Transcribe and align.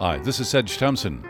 Hi, 0.00 0.18
this 0.18 0.40
is 0.40 0.48
Sedge 0.48 0.76
Thompson. 0.76 1.24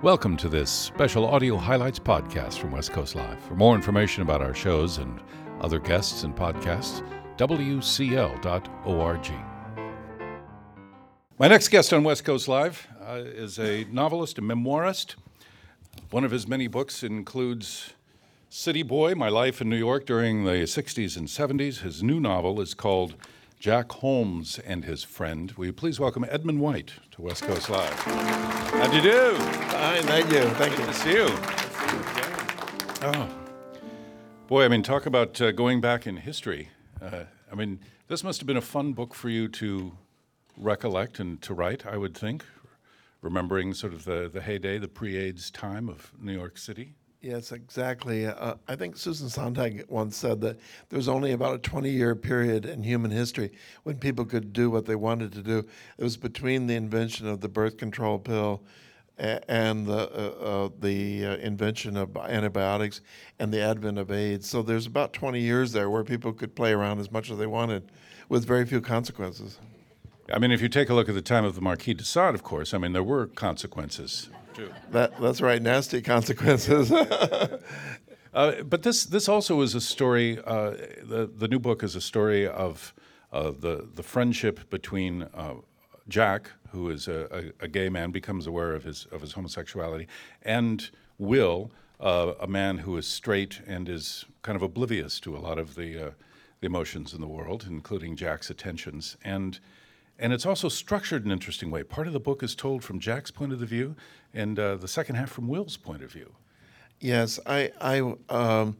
Welcome 0.00 0.38
to 0.38 0.48
this 0.48 0.70
special 0.70 1.26
audio 1.26 1.58
highlights 1.58 1.98
podcast 1.98 2.54
from 2.54 2.70
West 2.70 2.90
Coast 2.90 3.14
Live. 3.14 3.38
For 3.40 3.54
more 3.54 3.74
information 3.74 4.22
about 4.22 4.40
our 4.40 4.54
shows 4.54 4.96
and 4.96 5.20
other 5.60 5.78
guests 5.78 6.22
and 6.22 6.34
podcasts, 6.34 7.06
wcl.org. 7.36 8.40
My 11.38 11.48
next 11.48 11.68
guest 11.68 11.92
on 11.92 12.02
West 12.02 12.24
Coast 12.24 12.48
Live 12.48 12.88
uh, 13.06 13.20
is 13.26 13.58
a 13.58 13.84
novelist, 13.92 14.38
a 14.38 14.40
memoirist. 14.40 15.16
One 16.10 16.24
of 16.24 16.30
his 16.30 16.48
many 16.48 16.66
books 16.66 17.02
includes 17.02 17.92
City 18.48 18.82
Boy 18.82 19.16
My 19.16 19.28
Life 19.28 19.60
in 19.60 19.68
New 19.68 19.76
York 19.76 20.06
during 20.06 20.44
the 20.44 20.62
60s 20.62 21.14
and 21.18 21.28
70s. 21.28 21.80
His 21.80 22.02
new 22.02 22.20
novel 22.20 22.58
is 22.62 22.72
called 22.72 23.16
Jack 23.58 23.90
Holmes 23.90 24.60
and 24.60 24.84
His 24.84 25.02
Friend. 25.02 25.50
Will 25.52 25.66
you 25.66 25.72
please 25.72 25.98
welcome 25.98 26.24
Edmund 26.28 26.60
White 26.60 26.92
to 27.10 27.22
West 27.22 27.42
Coast 27.42 27.68
Live? 27.68 27.92
How 27.92 28.86
do 28.86 28.96
you 28.96 29.02
do? 29.02 29.34
Fine, 29.34 30.02
thank 30.04 30.30
you. 30.30 30.42
Thank 30.50 30.76
Good 30.76 30.80
you. 30.80 30.86
to 30.86 30.94
see 30.94 31.12
you. 31.12 31.28
Oh, 33.02 33.28
boy, 34.46 34.64
I 34.64 34.68
mean, 34.68 34.84
talk 34.84 35.06
about 35.06 35.40
uh, 35.40 35.50
going 35.50 35.80
back 35.80 36.06
in 36.06 36.18
history. 36.18 36.68
Uh, 37.02 37.24
I 37.50 37.56
mean, 37.56 37.80
this 38.06 38.22
must 38.22 38.38
have 38.40 38.46
been 38.46 38.56
a 38.56 38.60
fun 38.60 38.92
book 38.92 39.12
for 39.12 39.28
you 39.28 39.48
to 39.48 39.98
recollect 40.56 41.18
and 41.18 41.42
to 41.42 41.52
write, 41.52 41.84
I 41.84 41.96
would 41.96 42.16
think, 42.16 42.44
remembering 43.22 43.74
sort 43.74 43.92
of 43.92 44.04
the, 44.04 44.30
the 44.32 44.40
heyday, 44.40 44.78
the 44.78 44.86
pre 44.86 45.16
AIDS 45.16 45.50
time 45.50 45.88
of 45.88 46.12
New 46.20 46.32
York 46.32 46.58
City. 46.58 46.94
Yes, 47.20 47.50
exactly. 47.50 48.26
Uh, 48.26 48.54
I 48.68 48.76
think 48.76 48.96
Susan 48.96 49.28
Sontag 49.28 49.84
once 49.88 50.16
said 50.16 50.40
that 50.42 50.58
there 50.88 50.96
was 50.96 51.08
only 51.08 51.32
about 51.32 51.54
a 51.54 51.58
20 51.58 51.90
year 51.90 52.14
period 52.14 52.64
in 52.64 52.84
human 52.84 53.10
history 53.10 53.50
when 53.82 53.96
people 53.96 54.24
could 54.24 54.52
do 54.52 54.70
what 54.70 54.86
they 54.86 54.94
wanted 54.94 55.32
to 55.32 55.42
do. 55.42 55.58
It 55.98 56.04
was 56.04 56.16
between 56.16 56.68
the 56.68 56.76
invention 56.76 57.26
of 57.26 57.40
the 57.40 57.48
birth 57.48 57.76
control 57.76 58.20
pill 58.20 58.62
and 59.18 59.84
the, 59.84 59.98
uh, 59.98 60.44
uh, 60.44 60.68
the 60.78 61.26
uh, 61.26 61.36
invention 61.38 61.96
of 61.96 62.16
antibiotics 62.16 63.00
and 63.40 63.52
the 63.52 63.60
advent 63.60 63.98
of 63.98 64.12
AIDS. 64.12 64.48
So 64.48 64.62
there's 64.62 64.86
about 64.86 65.12
20 65.12 65.40
years 65.40 65.72
there 65.72 65.90
where 65.90 66.04
people 66.04 66.32
could 66.32 66.54
play 66.54 66.72
around 66.72 67.00
as 67.00 67.10
much 67.10 67.32
as 67.32 67.38
they 67.38 67.48
wanted 67.48 67.90
with 68.28 68.44
very 68.44 68.64
few 68.64 68.80
consequences. 68.80 69.58
I 70.32 70.38
mean, 70.38 70.52
if 70.52 70.62
you 70.62 70.68
take 70.68 70.88
a 70.88 70.94
look 70.94 71.08
at 71.08 71.16
the 71.16 71.22
time 71.22 71.44
of 71.44 71.56
the 71.56 71.60
Marquis 71.60 71.94
de 71.94 72.04
Sade, 72.04 72.36
of 72.36 72.44
course, 72.44 72.72
I 72.72 72.78
mean, 72.78 72.92
there 72.92 73.02
were 73.02 73.26
consequences 73.26 74.28
too. 74.58 74.74
That, 74.90 75.20
that's 75.20 75.40
right, 75.40 75.62
nasty 75.62 76.02
consequences. 76.02 76.92
Uh, 78.34 78.62
but 78.62 78.82
this 78.82 79.04
this 79.04 79.26
also 79.26 79.62
is 79.62 79.74
a 79.74 79.80
story. 79.80 80.38
Uh, 80.44 80.72
the 81.02 81.30
the 81.34 81.48
new 81.48 81.58
book 81.58 81.82
is 81.82 81.96
a 81.96 82.00
story 82.00 82.46
of 82.46 82.92
uh, 83.32 83.50
the 83.58 83.88
the 83.94 84.02
friendship 84.02 84.68
between 84.68 85.22
uh, 85.34 85.54
Jack, 86.08 86.50
who 86.70 86.90
is 86.90 87.08
a, 87.08 87.52
a, 87.60 87.64
a 87.64 87.68
gay 87.68 87.88
man, 87.88 88.10
becomes 88.10 88.46
aware 88.46 88.74
of 88.74 88.84
his 88.84 89.06
of 89.10 89.22
his 89.22 89.32
homosexuality, 89.32 90.06
and 90.42 90.90
Will, 91.16 91.72
uh, 92.00 92.34
a 92.38 92.46
man 92.46 92.78
who 92.78 92.98
is 92.98 93.06
straight 93.06 93.62
and 93.66 93.88
is 93.88 94.26
kind 94.42 94.56
of 94.56 94.62
oblivious 94.62 95.18
to 95.20 95.34
a 95.34 95.40
lot 95.40 95.58
of 95.58 95.74
the 95.74 96.08
uh, 96.08 96.10
the 96.60 96.66
emotions 96.66 97.14
in 97.14 97.22
the 97.22 97.26
world, 97.26 97.64
including 97.66 98.14
Jack's 98.14 98.50
attentions 98.50 99.16
and. 99.24 99.58
And 100.18 100.32
it's 100.32 100.46
also 100.46 100.68
structured 100.68 101.24
in 101.24 101.30
an 101.30 101.32
interesting 101.32 101.70
way. 101.70 101.82
Part 101.84 102.06
of 102.06 102.12
the 102.12 102.20
book 102.20 102.42
is 102.42 102.54
told 102.54 102.82
from 102.82 102.98
Jack's 102.98 103.30
point 103.30 103.52
of 103.52 103.60
the 103.60 103.66
view, 103.66 103.94
and 104.34 104.58
uh, 104.58 104.76
the 104.76 104.88
second 104.88 105.14
half 105.14 105.30
from 105.30 105.48
Will's 105.48 105.76
point 105.76 106.02
of 106.02 106.10
view. 106.10 106.32
Yes, 107.00 107.38
I 107.46 107.70
I 107.80 108.14
um, 108.28 108.76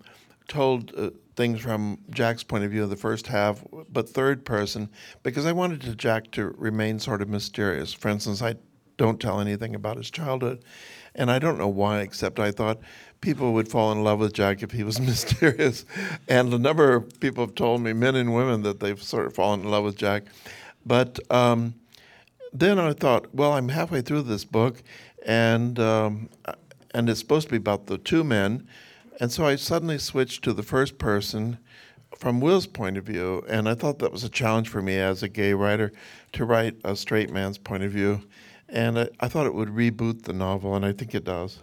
told 0.49 0.93
uh, 0.97 1.11
things 1.37 1.61
from 1.61 1.99
Jack's 2.11 2.43
point 2.43 2.65
of 2.65 2.73
view 2.73 2.83
in 2.83 2.91
the 2.91 2.97
first 2.97 3.29
half, 3.29 3.65
but 3.93 4.09
third 4.09 4.45
person 4.45 4.89
because 5.23 5.47
I 5.47 5.53
wanted 5.53 5.81
to 5.83 5.95
Jack 5.95 6.33
to 6.33 6.47
remain 6.59 6.99
sort 6.99 7.23
of 7.23 7.29
mysterious. 7.29 7.93
For 7.93 8.09
instance, 8.09 8.43
I 8.43 8.57
don't 8.97 9.21
tell 9.21 9.41
anything 9.41 9.77
about 9.77 9.97
his 9.97 10.11
childhood, 10.11 10.65
and 11.15 11.31
I 11.31 11.39
don't 11.39 11.59
know 11.59 11.69
why, 11.69 12.01
except 12.01 12.41
I 12.41 12.51
thought 12.51 12.81
people 13.21 13.53
would 13.53 13.69
fall 13.69 13.93
in 13.93 14.03
love 14.03 14.19
with 14.19 14.33
Jack 14.33 14.63
if 14.63 14.73
he 14.73 14.83
was 14.83 15.01
mysterious, 15.13 15.85
and 16.27 16.53
a 16.53 16.59
number 16.59 16.93
of 16.95 17.21
people 17.21 17.47
have 17.47 17.55
told 17.55 17.83
me, 17.83 17.93
men 17.93 18.17
and 18.17 18.35
women, 18.35 18.63
that 18.63 18.81
they've 18.81 19.01
sort 19.01 19.27
of 19.27 19.35
fallen 19.35 19.61
in 19.61 19.71
love 19.71 19.85
with 19.85 19.97
Jack, 19.97 20.25
but. 20.85 21.19
Um, 21.31 21.75
then 22.53 22.79
I 22.79 22.93
thought, 22.93 23.35
well, 23.35 23.53
I'm 23.53 23.69
halfway 23.69 24.01
through 24.01 24.23
this 24.23 24.45
book, 24.45 24.83
and 25.25 25.79
um, 25.79 26.29
and 26.95 27.09
it's 27.09 27.21
supposed 27.21 27.49
to 27.49 27.53
be 27.53 27.57
about 27.59 27.87
the 27.87 27.99
two 27.99 28.25
men, 28.25 28.67
and 29.21 29.31
so 29.31 29.47
I 29.47 29.57
suddenly 29.57 29.99
switched 29.99 30.45
to 30.45 30.53
the 30.53 30.63
first 30.63 30.99
person 30.99 31.59
from 32.17 32.41
Will's 32.41 32.67
point 32.67 32.97
of 32.97 33.05
view, 33.05 33.45
and 33.49 33.69
I 33.69 33.75
thought 33.75 33.99
that 33.99 34.13
was 34.13 34.25
a 34.25 34.29
challenge 34.29 34.69
for 34.69 34.83
me 34.83 34.97
as 34.97 35.23
a 35.23 35.29
gay 35.29 35.53
writer 35.53 35.93
to 36.33 36.45
write 36.45 36.77
a 36.85 36.97
straight 36.97 37.31
man's 37.31 37.59
point 37.59 37.83
of 37.83 37.93
view, 37.93 38.23
and 38.69 38.99
I, 38.99 39.09
I 39.21 39.29
thought 39.29 39.47
it 39.47 39.55
would 39.55 39.69
reboot 39.69 40.23
the 40.23 40.33
novel, 40.33 40.75
and 40.75 40.85
I 40.85 40.93
think 40.93 41.15
it 41.15 41.25
does. 41.25 41.61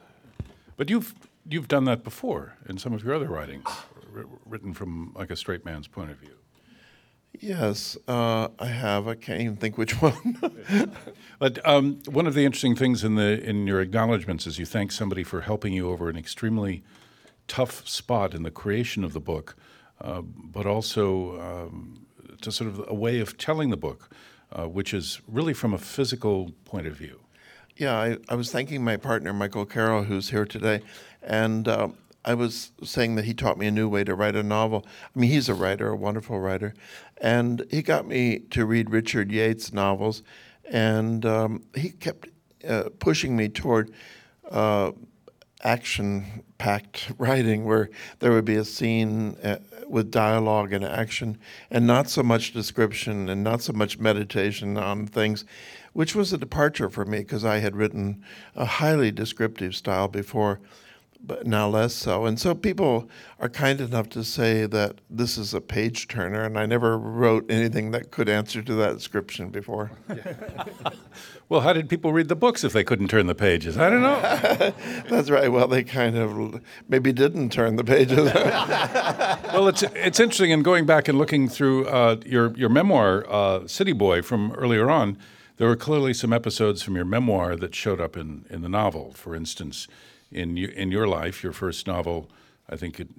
But 0.78 0.90
you've 0.90 1.14
you've 1.48 1.68
done 1.68 1.86
that 1.86 2.04
before 2.04 2.58
in 2.70 2.78
some 2.78 2.94
of 2.94 3.04
your 3.04 3.16
other 3.16 3.28
writings, 3.28 3.68
written 4.46 4.74
from 4.74 5.14
like 5.16 5.32
a 5.32 5.36
straight 5.36 5.66
man's 5.66 5.88
point 5.88 6.12
of 6.12 6.18
view. 6.18 6.36
Yes, 7.42 7.98
uh, 8.08 8.50
I 8.60 8.68
have. 8.68 9.08
I 9.08 9.16
can't 9.16 9.42
even 9.42 9.56
think 9.56 9.78
which 9.78 9.94
one. 10.02 10.40
But 11.38 11.60
um, 11.68 12.00
one 12.08 12.28
of 12.28 12.34
the 12.34 12.46
interesting 12.46 12.76
things 12.78 13.04
in 13.04 13.16
the 13.16 13.44
in 13.44 13.68
your 13.68 13.82
acknowledgments 13.82 14.48
is 14.48 14.58
you 14.58 14.66
thank 14.66 14.92
somebody 14.94 15.24
for 15.24 15.42
helping 15.42 15.74
you 15.74 15.90
over 15.90 16.10
an 16.10 16.16
extremely 16.16 16.82
tough 17.48 17.86
spot 17.88 18.34
in 18.34 18.44
the 18.44 18.52
creation 18.52 19.04
of 19.04 19.12
the 19.12 19.20
book, 19.20 19.56
uh, 20.00 20.22
but 20.22 20.66
also 20.66 21.40
um, 21.42 22.06
to 22.42 22.52
sort 22.54 22.70
of 22.70 22.86
a 22.88 22.94
way 22.94 23.20
of 23.20 23.38
telling 23.38 23.70
the 23.70 23.78
book, 23.78 24.10
uh, 24.54 24.64
which 24.66 24.94
is 24.94 25.20
really 25.28 25.54
from 25.54 25.74
a 25.74 25.78
physical 25.78 26.52
point 26.64 26.88
of 26.88 26.96
view. 26.96 27.20
Yeah, 27.76 27.98
I, 28.00 28.18
I 28.30 28.36
was 28.36 28.52
thanking 28.52 28.84
my 28.84 28.96
partner, 28.96 29.34
Michael 29.34 29.66
Carroll, 29.66 30.04
who's 30.04 30.30
here 30.30 30.46
today. 30.46 30.82
And 31.22 31.68
uh, 31.68 31.90
I 32.26 32.34
was 32.34 32.72
saying 32.84 33.16
that 33.16 33.26
he 33.26 33.34
taught 33.34 33.58
me 33.58 33.68
a 33.68 33.72
new 33.72 33.88
way 33.88 34.04
to 34.04 34.16
write 34.16 34.36
a 34.36 34.44
novel. 34.44 34.84
I 35.16 35.20
mean, 35.20 35.30
he's 35.30 35.48
a 35.48 35.54
writer, 35.54 35.90
a 35.90 35.96
wonderful 35.96 36.40
writer. 36.40 36.74
And 37.22 37.66
he 37.70 37.84
got 37.84 38.08
me 38.08 38.40
to 38.50 38.66
read 38.66 38.90
Richard 38.90 39.32
Yates' 39.32 39.72
novels. 39.72 40.24
And 40.70 41.24
um, 41.26 41.64
he 41.76 41.92
kept 41.92 42.30
uh, 42.68 42.90
pushing 42.98 43.38
me 43.38 43.48
toward 43.48 43.94
uh, 44.50 44.92
action 45.64 46.44
packed 46.58 47.12
writing 47.18 47.66
where 47.66 47.90
there 48.20 48.32
would 48.32 48.46
be 48.46 48.56
a 48.56 48.66
scene 48.66 49.36
uh, 49.44 49.58
with 49.88 50.10
dialogue 50.10 50.74
and 50.74 50.84
action 50.84 51.38
and 51.70 51.86
not 51.86 52.10
so 52.10 52.24
much 52.24 52.54
description 52.54 53.30
and 53.30 53.44
not 53.44 53.62
so 53.62 53.72
much 53.72 54.00
meditation 54.00 54.78
on 54.78 55.06
things, 55.06 55.46
which 55.94 56.16
was 56.16 56.34
a 56.34 56.38
departure 56.40 56.90
for 56.90 57.06
me 57.06 57.20
because 57.20 57.46
I 57.46 57.60
had 57.60 57.76
written 57.76 58.24
a 58.56 58.66
highly 58.66 59.12
descriptive 59.12 59.76
style 59.76 60.08
before, 60.08 60.60
but 61.26 61.46
now 61.48 61.68
less 61.68 61.94
so. 61.94 62.26
And 62.26 62.40
so 62.40 62.54
people 62.56 63.10
are 63.40 63.50
kind 63.50 63.82
enough 63.82 64.10
to 64.10 64.24
say 64.24 64.66
that 64.66 65.02
this 65.10 65.38
is 65.38 65.54
a 65.54 65.62
page 65.62 66.08
turner, 66.08 66.44
and 66.44 66.58
I 66.58 66.66
never 66.66 66.98
wrote 66.98 67.46
anything 67.50 67.92
that 67.92 68.12
could 68.12 68.30
answer 68.30 68.62
to 68.62 68.74
that 68.76 68.94
description 68.94 69.50
before. 69.50 69.92
Well, 71.48 71.62
how 71.62 71.74
did 71.74 71.90
people 71.90 72.12
read 72.12 72.28
the 72.28 72.36
books 72.36 72.64
if 72.64 72.74
they 72.74 72.84
couldn't 72.84 73.08
turn 73.10 73.28
the 73.28 73.36
pages? 73.36 73.78
I 73.78 73.92
don't 73.92 74.02
know. 74.02 74.20
That's 75.10 75.30
right. 75.30 75.52
Well, 75.52 75.68
they 75.68 75.84
kind 75.84 76.18
of 76.18 76.60
maybe 76.90 77.14
didn't 77.14 77.52
turn 77.52 77.76
the 77.76 77.84
pages. 77.84 78.34
well, 78.34 79.68
it's 79.68 79.84
it's 79.84 80.20
interesting 80.20 80.50
in 80.50 80.64
going 80.64 80.88
back 80.88 81.08
and 81.08 81.20
looking 81.20 81.48
through 81.48 81.88
uh, 81.88 82.18
your 82.26 82.52
your 82.58 82.70
memoir, 82.70 83.26
uh, 83.30 83.68
City 83.68 83.94
Boy, 83.94 84.24
from 84.24 84.54
earlier 84.54 84.90
on. 84.90 85.20
There 85.58 85.68
were 85.68 85.76
clearly 85.76 86.14
some 86.14 86.34
episodes 86.34 86.82
from 86.82 86.96
your 86.96 87.06
memoir 87.06 87.56
that 87.56 87.76
showed 87.76 88.02
up 88.02 88.18
in, 88.18 88.46
in 88.50 88.62
the 88.62 88.68
novel. 88.68 89.14
For 89.14 89.36
instance, 89.36 89.88
in 90.32 90.58
you, 90.58 90.68
in 90.70 90.92
your 90.92 91.08
life, 91.08 91.44
your 91.44 91.54
first 91.54 91.88
novel, 91.88 92.30
I 92.70 92.76
think 92.76 93.00
it. 93.00 93.10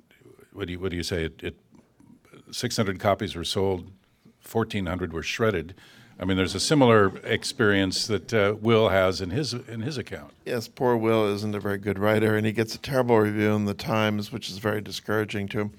What 0.52 0.66
do 0.66 0.72
you 0.72 0.80
what 0.80 0.90
do 0.90 0.96
you 0.96 1.02
say? 1.02 1.24
It, 1.24 1.42
it 1.42 1.56
600 2.50 2.98
copies 2.98 3.34
were 3.34 3.44
sold, 3.44 3.90
1,400 4.50 5.12
were 5.12 5.22
shredded. 5.22 5.74
I 6.18 6.24
mean, 6.24 6.38
there's 6.38 6.54
a 6.54 6.60
similar 6.60 7.14
experience 7.24 8.06
that 8.06 8.32
uh, 8.32 8.54
Will 8.58 8.88
has 8.88 9.20
in 9.20 9.30
his 9.30 9.52
in 9.52 9.82
his 9.82 9.98
account. 9.98 10.32
Yes, 10.46 10.66
poor 10.66 10.96
Will 10.96 11.26
isn't 11.34 11.54
a 11.54 11.60
very 11.60 11.78
good 11.78 11.98
writer, 11.98 12.36
and 12.36 12.46
he 12.46 12.52
gets 12.52 12.74
a 12.74 12.78
terrible 12.78 13.18
review 13.18 13.54
in 13.54 13.66
the 13.66 13.74
Times, 13.74 14.32
which 14.32 14.48
is 14.48 14.58
very 14.58 14.80
discouraging 14.80 15.48
to 15.48 15.60
him. 15.60 15.72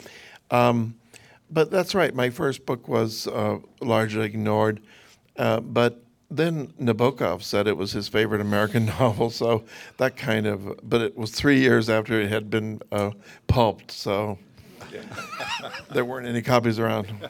Um, 0.52 0.96
but 1.50 1.72
that's 1.72 1.96
right. 1.96 2.14
My 2.14 2.30
first 2.30 2.66
book 2.66 2.88
was 2.88 3.26
uh, 3.28 3.60
largely 3.82 4.26
ignored, 4.26 4.82
uh, 5.38 5.60
but 5.62 6.04
then 6.30 6.68
Nabokov 6.80 7.42
said 7.44 7.68
it 7.68 7.78
was 7.78 7.94
his 7.94 8.08
favorite 8.08 8.42
American 8.42 8.86
novel, 9.00 9.30
so 9.30 9.64
that 9.98 10.18
kind 10.18 10.46
of. 10.46 10.80
But 10.88 11.02
it 11.02 11.18
was 11.18 11.32
three 11.32 11.60
years 11.60 11.90
after 11.90 12.20
it 12.20 12.30
had 12.30 12.50
been 12.50 12.82
uh, 12.92 13.12
pulped, 13.48 13.92
so 13.92 14.38
there 15.92 16.06
weren't 16.06 16.28
any 16.28 16.42
copies 16.42 16.80
around. 16.80 17.30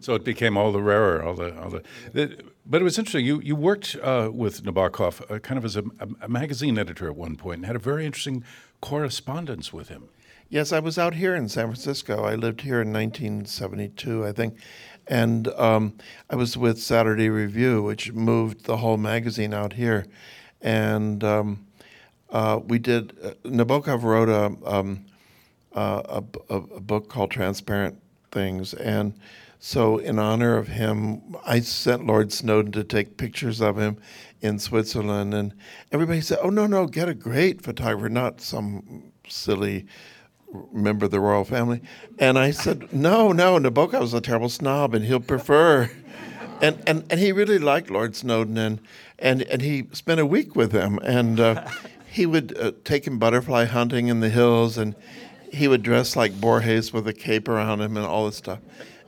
So 0.00 0.14
it 0.14 0.24
became 0.24 0.56
all 0.56 0.72
the 0.72 0.82
rarer, 0.82 1.22
all 1.22 1.34
the, 1.34 1.56
all 1.60 1.70
the. 1.70 1.82
the 2.12 2.36
but 2.64 2.80
it 2.80 2.84
was 2.84 2.98
interesting. 2.98 3.24
You 3.24 3.40
you 3.40 3.54
worked 3.54 3.96
uh, 4.02 4.30
with 4.32 4.64
Nabokov 4.64 5.30
uh, 5.30 5.38
kind 5.38 5.58
of 5.58 5.64
as 5.64 5.76
a, 5.76 5.84
a, 6.20 6.28
magazine 6.28 6.78
editor 6.78 7.08
at 7.08 7.16
one 7.16 7.36
point, 7.36 7.58
and 7.58 7.66
had 7.66 7.76
a 7.76 7.80
very 7.80 8.06
interesting 8.06 8.44
correspondence 8.80 9.72
with 9.72 9.88
him. 9.88 10.08
Yes, 10.48 10.70
I 10.70 10.80
was 10.80 10.98
out 10.98 11.14
here 11.14 11.34
in 11.34 11.48
San 11.48 11.66
Francisco. 11.66 12.24
I 12.24 12.34
lived 12.34 12.60
here 12.60 12.82
in 12.82 12.92
1972, 12.92 14.26
I 14.26 14.32
think, 14.32 14.58
and 15.06 15.48
um, 15.48 15.94
I 16.30 16.36
was 16.36 16.56
with 16.56 16.80
Saturday 16.80 17.28
Review, 17.28 17.82
which 17.82 18.12
moved 18.12 18.64
the 18.64 18.78
whole 18.78 18.96
magazine 18.96 19.52
out 19.54 19.74
here. 19.74 20.06
and 20.60 21.22
um, 21.24 21.66
uh, 22.30 22.60
we 22.66 22.78
did. 22.78 23.12
Uh, 23.22 23.32
Nabokov 23.44 24.02
wrote 24.02 24.28
a, 24.28 24.56
um, 24.68 25.04
uh, 25.74 26.22
a, 26.48 26.54
a 26.54 26.80
book 26.80 27.08
called 27.08 27.30
Transparent 27.30 28.00
Things, 28.30 28.72
and 28.74 29.14
so 29.60 29.98
in 29.98 30.18
honor 30.18 30.56
of 30.56 30.68
him, 30.68 31.36
I 31.46 31.60
sent 31.60 32.06
Lord 32.06 32.32
Snowdon 32.32 32.72
to 32.72 32.84
take 32.84 33.16
pictures 33.16 33.60
of 33.60 33.78
him 33.78 33.98
in 34.40 34.58
Switzerland, 34.58 35.34
and 35.34 35.52
everybody 35.92 36.20
said, 36.22 36.38
"Oh 36.42 36.50
no, 36.50 36.66
no, 36.66 36.86
get 36.86 37.08
a 37.08 37.14
great 37.14 37.62
photographer, 37.62 38.08
not 38.08 38.40
some 38.40 39.12
silly." 39.28 39.86
Member 40.72 41.06
of 41.06 41.10
the 41.10 41.20
royal 41.20 41.44
family. 41.44 41.80
And 42.18 42.38
I 42.38 42.50
said, 42.50 42.92
no, 42.92 43.32
no, 43.32 43.58
Nabokov 43.58 44.00
was 44.00 44.14
a 44.14 44.20
terrible 44.20 44.48
snob 44.48 44.94
and 44.94 45.04
he'll 45.04 45.20
prefer. 45.20 45.90
And, 46.60 46.82
and, 46.86 47.04
and 47.10 47.18
he 47.18 47.32
really 47.32 47.58
liked 47.58 47.90
Lord 47.90 48.14
Snowdon 48.14 48.58
and, 48.58 48.80
and, 49.18 49.42
and 49.42 49.62
he 49.62 49.88
spent 49.92 50.20
a 50.20 50.26
week 50.26 50.54
with 50.54 50.72
him. 50.72 50.98
And 51.02 51.40
uh, 51.40 51.66
he 52.10 52.26
would 52.26 52.56
uh, 52.58 52.72
take 52.84 53.06
him 53.06 53.18
butterfly 53.18 53.64
hunting 53.64 54.08
in 54.08 54.20
the 54.20 54.28
hills 54.28 54.76
and 54.76 54.94
he 55.50 55.68
would 55.68 55.82
dress 55.82 56.16
like 56.16 56.40
Borges 56.40 56.92
with 56.92 57.06
a 57.08 57.12
cape 57.12 57.48
around 57.48 57.80
him 57.80 57.96
and 57.96 58.06
all 58.06 58.26
this 58.26 58.36
stuff. 58.36 58.60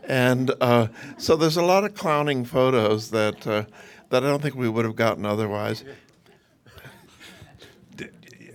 And 0.07 0.53
uh, 0.61 0.89
so 1.17 1.37
there's 1.37 1.57
a 1.57 1.63
lot 1.63 1.85
of 1.85 1.95
clowning 1.95 2.45
photos 2.45 3.11
that, 3.11 3.47
uh, 3.47 3.65
that 4.11 4.25
I 4.25 4.27
don't 4.29 4.43
think 4.43 4.55
we 4.55 4.69
would 4.69 4.85
have 4.85 4.97
gotten 4.97 5.25
otherwise. 5.25 5.85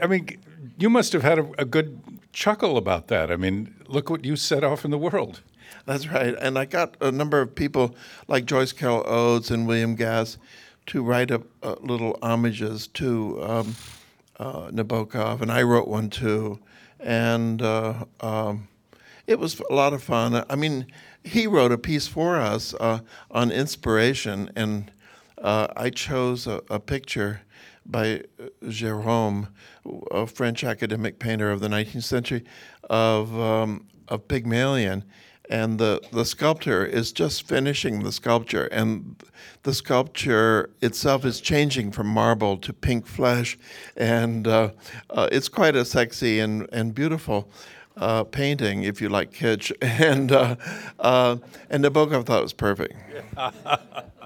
I 0.01 0.07
mean, 0.07 0.39
you 0.77 0.89
must 0.89 1.13
have 1.13 1.23
had 1.23 1.39
a, 1.39 1.49
a 1.57 1.65
good 1.65 1.99
chuckle 2.33 2.77
about 2.77 3.07
that. 3.07 3.31
I 3.31 3.35
mean, 3.35 3.75
look 3.87 4.09
what 4.09 4.25
you 4.25 4.35
set 4.35 4.63
off 4.63 4.85
in 4.85 4.91
the 4.91 4.97
world. 4.97 5.41
That's 5.85 6.07
right. 6.07 6.35
And 6.39 6.57
I 6.57 6.65
got 6.65 6.95
a 7.01 7.11
number 7.11 7.41
of 7.41 7.55
people 7.55 7.95
like 8.27 8.45
Joyce 8.45 8.71
Carol 8.71 9.03
Oates 9.05 9.51
and 9.51 9.67
William 9.67 9.95
Gass 9.95 10.37
to 10.87 11.03
write 11.03 11.31
up 11.31 11.43
uh, 11.61 11.75
little 11.81 12.17
homages 12.21 12.87
to 12.87 13.41
um, 13.43 13.75
uh, 14.39 14.69
Nabokov, 14.71 15.41
and 15.41 15.51
I 15.51 15.61
wrote 15.61 15.87
one 15.87 16.09
too. 16.09 16.59
And 16.99 17.61
uh, 17.61 18.05
um, 18.21 18.67
it 19.27 19.39
was 19.39 19.59
a 19.69 19.73
lot 19.73 19.93
of 19.93 20.01
fun. 20.01 20.43
I 20.49 20.55
mean, 20.55 20.87
he 21.23 21.45
wrote 21.45 21.71
a 21.71 21.77
piece 21.77 22.07
for 22.07 22.37
us 22.37 22.73
uh, 22.79 22.99
on 23.29 23.51
inspiration, 23.51 24.51
and 24.55 24.91
uh, 25.41 25.67
I 25.75 25.89
chose 25.89 26.47
a, 26.47 26.61
a 26.69 26.79
picture 26.79 27.41
by 27.85 28.23
Gérôme, 28.63 29.47
a 30.11 30.27
French 30.27 30.63
academic 30.63 31.19
painter 31.19 31.51
of 31.51 31.59
the 31.59 31.67
19th 31.67 32.03
century, 32.03 32.43
of 32.89 33.37
um, 33.39 33.85
of 34.07 34.27
Pygmalion, 34.27 35.03
and 35.49 35.79
the 35.79 36.01
the 36.11 36.25
sculptor 36.25 36.85
is 36.85 37.11
just 37.11 37.47
finishing 37.47 38.03
the 38.03 38.11
sculpture, 38.11 38.65
and 38.65 39.15
the 39.63 39.73
sculpture 39.73 40.69
itself 40.81 41.25
is 41.25 41.41
changing 41.41 41.91
from 41.91 42.07
marble 42.07 42.57
to 42.57 42.73
pink 42.73 43.07
flesh, 43.07 43.57
and 43.97 44.47
uh, 44.47 44.71
uh, 45.09 45.27
it's 45.31 45.49
quite 45.49 45.75
a 45.75 45.85
sexy 45.85 46.39
and 46.39 46.67
and 46.71 46.93
beautiful. 46.93 47.49
Uh, 47.97 48.23
painting, 48.23 48.83
if 48.83 49.01
you 49.01 49.09
like 49.09 49.33
kitsch, 49.33 49.73
and 49.81 50.31
uh, 50.31 50.55
uh, 50.99 51.35
and 51.69 51.83
Nabokov 51.83 52.25
thought 52.25 52.39
it 52.39 52.43
was 52.43 52.53
perfect. 52.53 52.93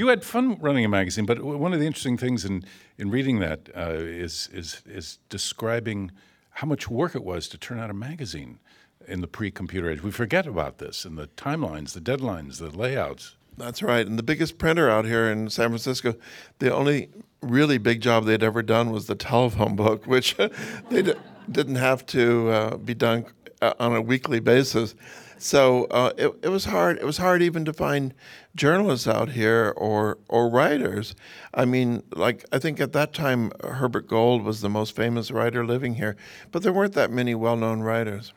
You 0.00 0.08
had 0.08 0.24
fun 0.24 0.56
running 0.62 0.82
a 0.86 0.88
magazine, 0.88 1.26
but 1.26 1.42
one 1.42 1.74
of 1.74 1.78
the 1.78 1.84
interesting 1.84 2.16
things 2.16 2.46
in, 2.46 2.64
in 2.96 3.10
reading 3.10 3.40
that 3.40 3.68
uh, 3.76 3.96
is 3.98 4.48
is 4.50 4.80
is 4.86 5.18
describing 5.28 6.10
how 6.52 6.66
much 6.66 6.88
work 6.88 7.14
it 7.14 7.22
was 7.22 7.48
to 7.48 7.58
turn 7.58 7.78
out 7.78 7.90
a 7.90 7.92
magazine 7.92 8.60
in 9.06 9.20
the 9.20 9.26
pre-computer 9.26 9.90
age. 9.90 10.02
We 10.02 10.10
forget 10.10 10.46
about 10.46 10.78
this 10.78 11.04
and 11.04 11.18
the 11.18 11.26
timelines, 11.26 11.92
the 11.92 12.00
deadlines, 12.00 12.60
the 12.60 12.70
layouts. 12.70 13.36
That's 13.58 13.82
right. 13.82 14.06
And 14.06 14.18
the 14.18 14.22
biggest 14.22 14.56
printer 14.56 14.88
out 14.88 15.04
here 15.04 15.30
in 15.30 15.50
San 15.50 15.68
Francisco, 15.68 16.14
the 16.60 16.74
only 16.74 17.10
really 17.42 17.76
big 17.76 18.00
job 18.00 18.24
they'd 18.24 18.42
ever 18.42 18.62
done 18.62 18.92
was 18.92 19.06
the 19.06 19.14
telephone 19.14 19.76
book, 19.76 20.06
which 20.06 20.34
they 20.88 21.02
d- 21.02 21.12
didn't 21.52 21.76
have 21.76 22.06
to 22.06 22.48
uh, 22.48 22.76
be 22.78 22.94
done 22.94 23.26
uh, 23.60 23.74
on 23.78 23.94
a 23.94 24.00
weekly 24.00 24.40
basis. 24.40 24.94
So 25.42 25.84
uh, 25.84 26.12
it, 26.18 26.34
it 26.42 26.48
was 26.48 26.66
hard. 26.66 26.98
It 26.98 27.06
was 27.06 27.16
hard 27.16 27.40
even 27.40 27.64
to 27.64 27.72
find 27.72 28.12
journalists 28.54 29.08
out 29.08 29.30
here 29.30 29.72
or 29.74 30.18
or 30.28 30.50
writers. 30.50 31.14
I 31.54 31.64
mean, 31.64 32.02
like 32.14 32.44
I 32.52 32.58
think 32.58 32.78
at 32.78 32.92
that 32.92 33.14
time 33.14 33.50
Herbert 33.64 34.06
Gold 34.06 34.42
was 34.42 34.60
the 34.60 34.68
most 34.68 34.94
famous 34.94 35.30
writer 35.30 35.64
living 35.64 35.94
here, 35.94 36.14
but 36.52 36.62
there 36.62 36.74
weren't 36.74 36.92
that 36.92 37.10
many 37.10 37.34
well-known 37.34 37.80
writers. 37.80 38.34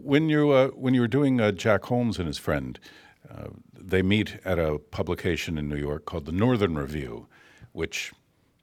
When 0.00 0.30
you 0.30 0.52
uh, 0.52 0.68
when 0.68 0.94
you 0.94 1.02
were 1.02 1.08
doing 1.08 1.38
uh, 1.38 1.52
Jack 1.52 1.84
Holmes 1.84 2.18
and 2.18 2.26
his 2.26 2.38
friend, 2.38 2.80
uh, 3.30 3.48
they 3.78 4.00
meet 4.00 4.38
at 4.42 4.58
a 4.58 4.78
publication 4.78 5.58
in 5.58 5.68
New 5.68 5.76
York 5.76 6.06
called 6.06 6.24
the 6.24 6.32
Northern 6.32 6.76
Review, 6.78 7.26
which 7.72 8.14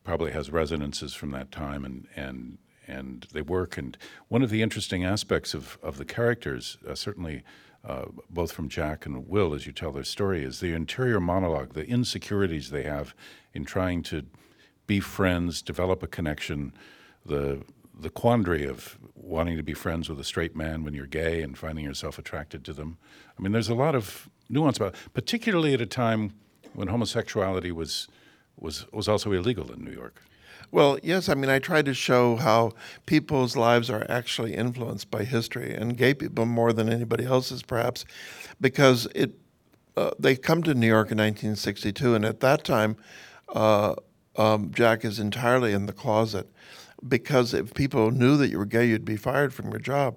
probably 0.03 0.31
has 0.31 0.49
resonances 0.49 1.13
from 1.13 1.29
that 1.31 1.51
time, 1.51 1.85
and 1.85 2.07
and 2.15 2.57
and 2.87 3.27
they 3.31 3.41
work. 3.41 3.77
And 3.77 3.97
one 4.27 4.43
of 4.43 4.49
the 4.49 4.61
interesting 4.61 5.03
aspects 5.03 5.53
of 5.53 5.77
of 5.81 5.97
the 5.97 6.05
characters, 6.05 6.77
uh, 6.87 6.95
certainly. 6.95 7.43
Uh, 7.85 8.05
both 8.29 8.53
from 8.53 8.69
Jack 8.69 9.05
and 9.05 9.27
Will, 9.27 9.53
as 9.53 9.65
you 9.65 9.73
tell 9.73 9.91
their 9.91 10.05
story, 10.05 10.45
is 10.45 10.61
the 10.61 10.73
interior 10.73 11.19
monologue, 11.19 11.73
the 11.73 11.85
insecurities 11.85 12.69
they 12.69 12.83
have 12.83 13.13
in 13.53 13.65
trying 13.65 14.03
to 14.03 14.23
be 14.87 15.01
friends, 15.01 15.61
develop 15.61 16.01
a 16.01 16.07
connection, 16.07 16.73
the 17.25 17.61
the 17.99 18.09
quandary 18.09 18.65
of 18.65 18.97
wanting 19.15 19.57
to 19.57 19.63
be 19.63 19.73
friends 19.73 20.09
with 20.09 20.19
a 20.19 20.23
straight 20.23 20.55
man 20.55 20.83
when 20.83 20.93
you're 20.93 21.05
gay 21.05 21.41
and 21.41 21.57
finding 21.57 21.85
yourself 21.85 22.17
attracted 22.17 22.63
to 22.65 22.73
them. 22.73 22.97
I 23.37 23.41
mean, 23.41 23.51
there's 23.51 23.69
a 23.69 23.75
lot 23.75 23.95
of 23.95 24.29
nuance 24.49 24.77
about, 24.77 24.93
it, 24.93 24.99
particularly 25.13 25.73
at 25.73 25.81
a 25.81 25.85
time 25.85 26.33
when 26.73 26.87
homosexuality 26.87 27.71
was 27.71 28.07
was 28.57 28.85
was 28.91 29.07
also 29.07 29.31
illegal 29.31 29.71
in 29.71 29.83
New 29.83 29.91
York. 29.91 30.21
Well, 30.71 30.97
yes, 31.03 31.29
I 31.29 31.35
mean, 31.35 31.49
I 31.49 31.59
try 31.59 31.81
to 31.81 31.93
show 31.93 32.35
how 32.35 32.73
people's 33.05 33.55
lives 33.55 33.89
are 33.89 34.05
actually 34.09 34.55
influenced 34.55 35.11
by 35.11 35.23
history, 35.23 35.73
and 35.73 35.97
gay 35.97 36.13
people 36.13 36.45
more 36.45 36.73
than 36.73 36.89
anybody 36.89 37.25
else's, 37.25 37.61
perhaps, 37.61 38.05
because 38.59 39.07
it 39.13 39.33
uh, 39.95 40.11
they 40.17 40.35
come 40.35 40.63
to 40.63 40.73
New 40.73 40.87
York 40.87 41.11
in 41.11 41.17
1962, 41.19 42.15
and 42.15 42.25
at 42.25 42.39
that 42.39 42.63
time, 42.63 42.97
uh, 43.49 43.93
um, 44.35 44.71
Jack 44.73 45.05
is 45.05 45.19
entirely 45.19 45.71
in 45.73 45.85
the 45.85 45.93
closet 45.93 46.49
because 47.07 47.53
if 47.53 47.73
people 47.73 48.11
knew 48.11 48.37
that 48.37 48.49
you 48.49 48.57
were 48.57 48.65
gay, 48.65 48.85
you'd 48.87 49.05
be 49.05 49.17
fired 49.17 49.53
from 49.53 49.69
your 49.69 49.79
job. 49.79 50.15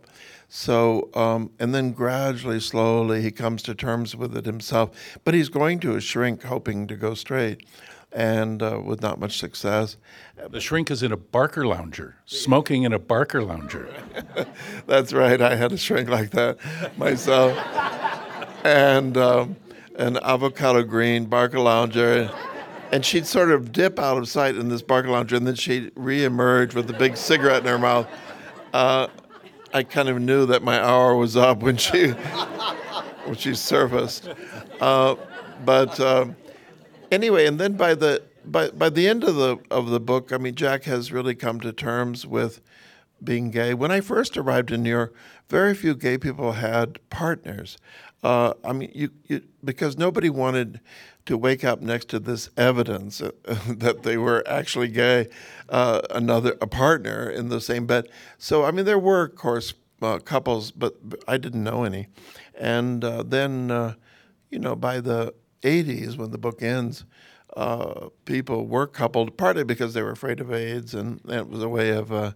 So, 0.48 1.10
um, 1.14 1.50
and 1.58 1.74
then 1.74 1.92
gradually, 1.92 2.60
slowly, 2.60 3.20
he 3.20 3.30
comes 3.30 3.62
to 3.64 3.74
terms 3.74 4.14
with 4.14 4.36
it 4.36 4.46
himself. 4.46 5.18
But 5.24 5.34
he's 5.34 5.48
going 5.48 5.80
to 5.80 5.96
a 5.96 6.00
shrink, 6.00 6.44
hoping 6.44 6.86
to 6.86 6.96
go 6.96 7.14
straight, 7.14 7.66
and 8.16 8.62
uh, 8.62 8.80
with 8.82 9.02
not 9.02 9.20
much 9.20 9.38
success. 9.38 9.98
The 10.48 10.58
shrink 10.58 10.90
is 10.90 11.02
in 11.02 11.12
a 11.12 11.18
Barcalounger, 11.18 12.14
smoking 12.24 12.84
in 12.84 12.94
a 12.94 12.98
Barcalounger. 12.98 13.94
That's 14.86 15.12
right. 15.12 15.40
I 15.40 15.54
had 15.54 15.70
a 15.70 15.76
shrink 15.76 16.08
like 16.08 16.30
that 16.30 16.58
myself, 16.96 17.54
and 18.64 19.18
um, 19.18 19.56
an 19.96 20.16
avocado 20.22 20.82
green 20.82 21.26
Barcalounger. 21.26 22.34
And 22.90 23.04
she'd 23.04 23.26
sort 23.26 23.50
of 23.50 23.72
dip 23.72 23.98
out 23.98 24.16
of 24.16 24.28
sight 24.28 24.54
in 24.54 24.68
this 24.68 24.80
Barcalounger, 24.80 25.36
and 25.36 25.46
then 25.46 25.56
she'd 25.56 25.94
reemerge 25.94 26.74
with 26.74 26.88
a 26.88 26.94
big 26.94 27.16
cigarette 27.18 27.62
in 27.62 27.66
her 27.66 27.78
mouth. 27.78 28.08
Uh, 28.72 29.08
I 29.74 29.82
kind 29.82 30.08
of 30.08 30.20
knew 30.20 30.46
that 30.46 30.62
my 30.62 30.80
hour 30.80 31.16
was 31.16 31.36
up 31.36 31.58
when 31.58 31.76
she 31.76 32.10
when 33.26 33.34
she 33.34 33.54
surfaced. 33.54 34.30
Uh, 34.80 35.16
but 35.64 35.98
um, 36.00 36.36
anyway, 37.10 37.46
and 37.46 37.58
then 37.58 37.76
by 37.76 37.94
the 37.94 38.22
by 38.44 38.70
by 38.70 38.88
the 38.88 39.08
end 39.08 39.24
of 39.24 39.34
the 39.36 39.58
of 39.70 39.90
the 39.90 40.00
book, 40.00 40.32
I 40.32 40.38
mean, 40.38 40.54
Jack 40.54 40.84
has 40.84 41.12
really 41.12 41.34
come 41.34 41.60
to 41.60 41.72
terms 41.72 42.26
with 42.26 42.60
being 43.22 43.50
gay. 43.50 43.74
When 43.74 43.90
I 43.90 44.00
first 44.00 44.36
arrived 44.36 44.70
in 44.70 44.82
New 44.82 44.90
York, 44.90 45.14
very 45.48 45.74
few 45.74 45.94
gay 45.94 46.18
people 46.18 46.52
had 46.52 46.98
partners. 47.10 47.78
Uh, 48.22 48.54
I 48.64 48.72
mean, 48.72 48.90
you, 48.94 49.10
you 49.26 49.42
because 49.64 49.96
nobody 49.96 50.30
wanted 50.30 50.80
to 51.26 51.36
wake 51.36 51.64
up 51.64 51.80
next 51.80 52.08
to 52.08 52.18
this 52.18 52.50
evidence 52.56 53.20
uh, 53.20 53.30
that 53.68 54.02
they 54.02 54.16
were 54.16 54.44
actually 54.46 54.88
gay, 54.88 55.28
uh, 55.68 56.00
another 56.10 56.56
a 56.60 56.66
partner 56.66 57.28
in 57.28 57.48
the 57.48 57.60
same 57.60 57.86
bed. 57.86 58.08
So 58.38 58.64
I 58.64 58.70
mean, 58.70 58.84
there 58.84 58.98
were 58.98 59.24
of 59.24 59.34
course 59.34 59.74
uh, 60.02 60.18
couples, 60.18 60.70
but, 60.70 60.96
I 61.26 61.38
didn't 61.38 61.64
know 61.64 61.84
any. 61.84 62.08
And 62.58 63.04
uh, 63.04 63.22
then, 63.22 63.70
uh, 63.70 63.94
you 64.50 64.58
know, 64.58 64.76
by 64.76 65.00
the 65.00 65.34
'80s, 65.66 66.16
when 66.16 66.30
the 66.30 66.38
book 66.38 66.62
ends, 66.62 67.04
uh, 67.56 68.08
people 68.24 68.66
were 68.66 68.86
coupled 68.86 69.36
partly 69.36 69.64
because 69.64 69.94
they 69.94 70.02
were 70.02 70.10
afraid 70.10 70.40
of 70.40 70.52
AIDS, 70.52 70.94
and 70.94 71.20
it 71.28 71.48
was 71.48 71.62
a 71.62 71.68
way 71.68 71.90
of 71.90 72.12
uh, 72.12 72.32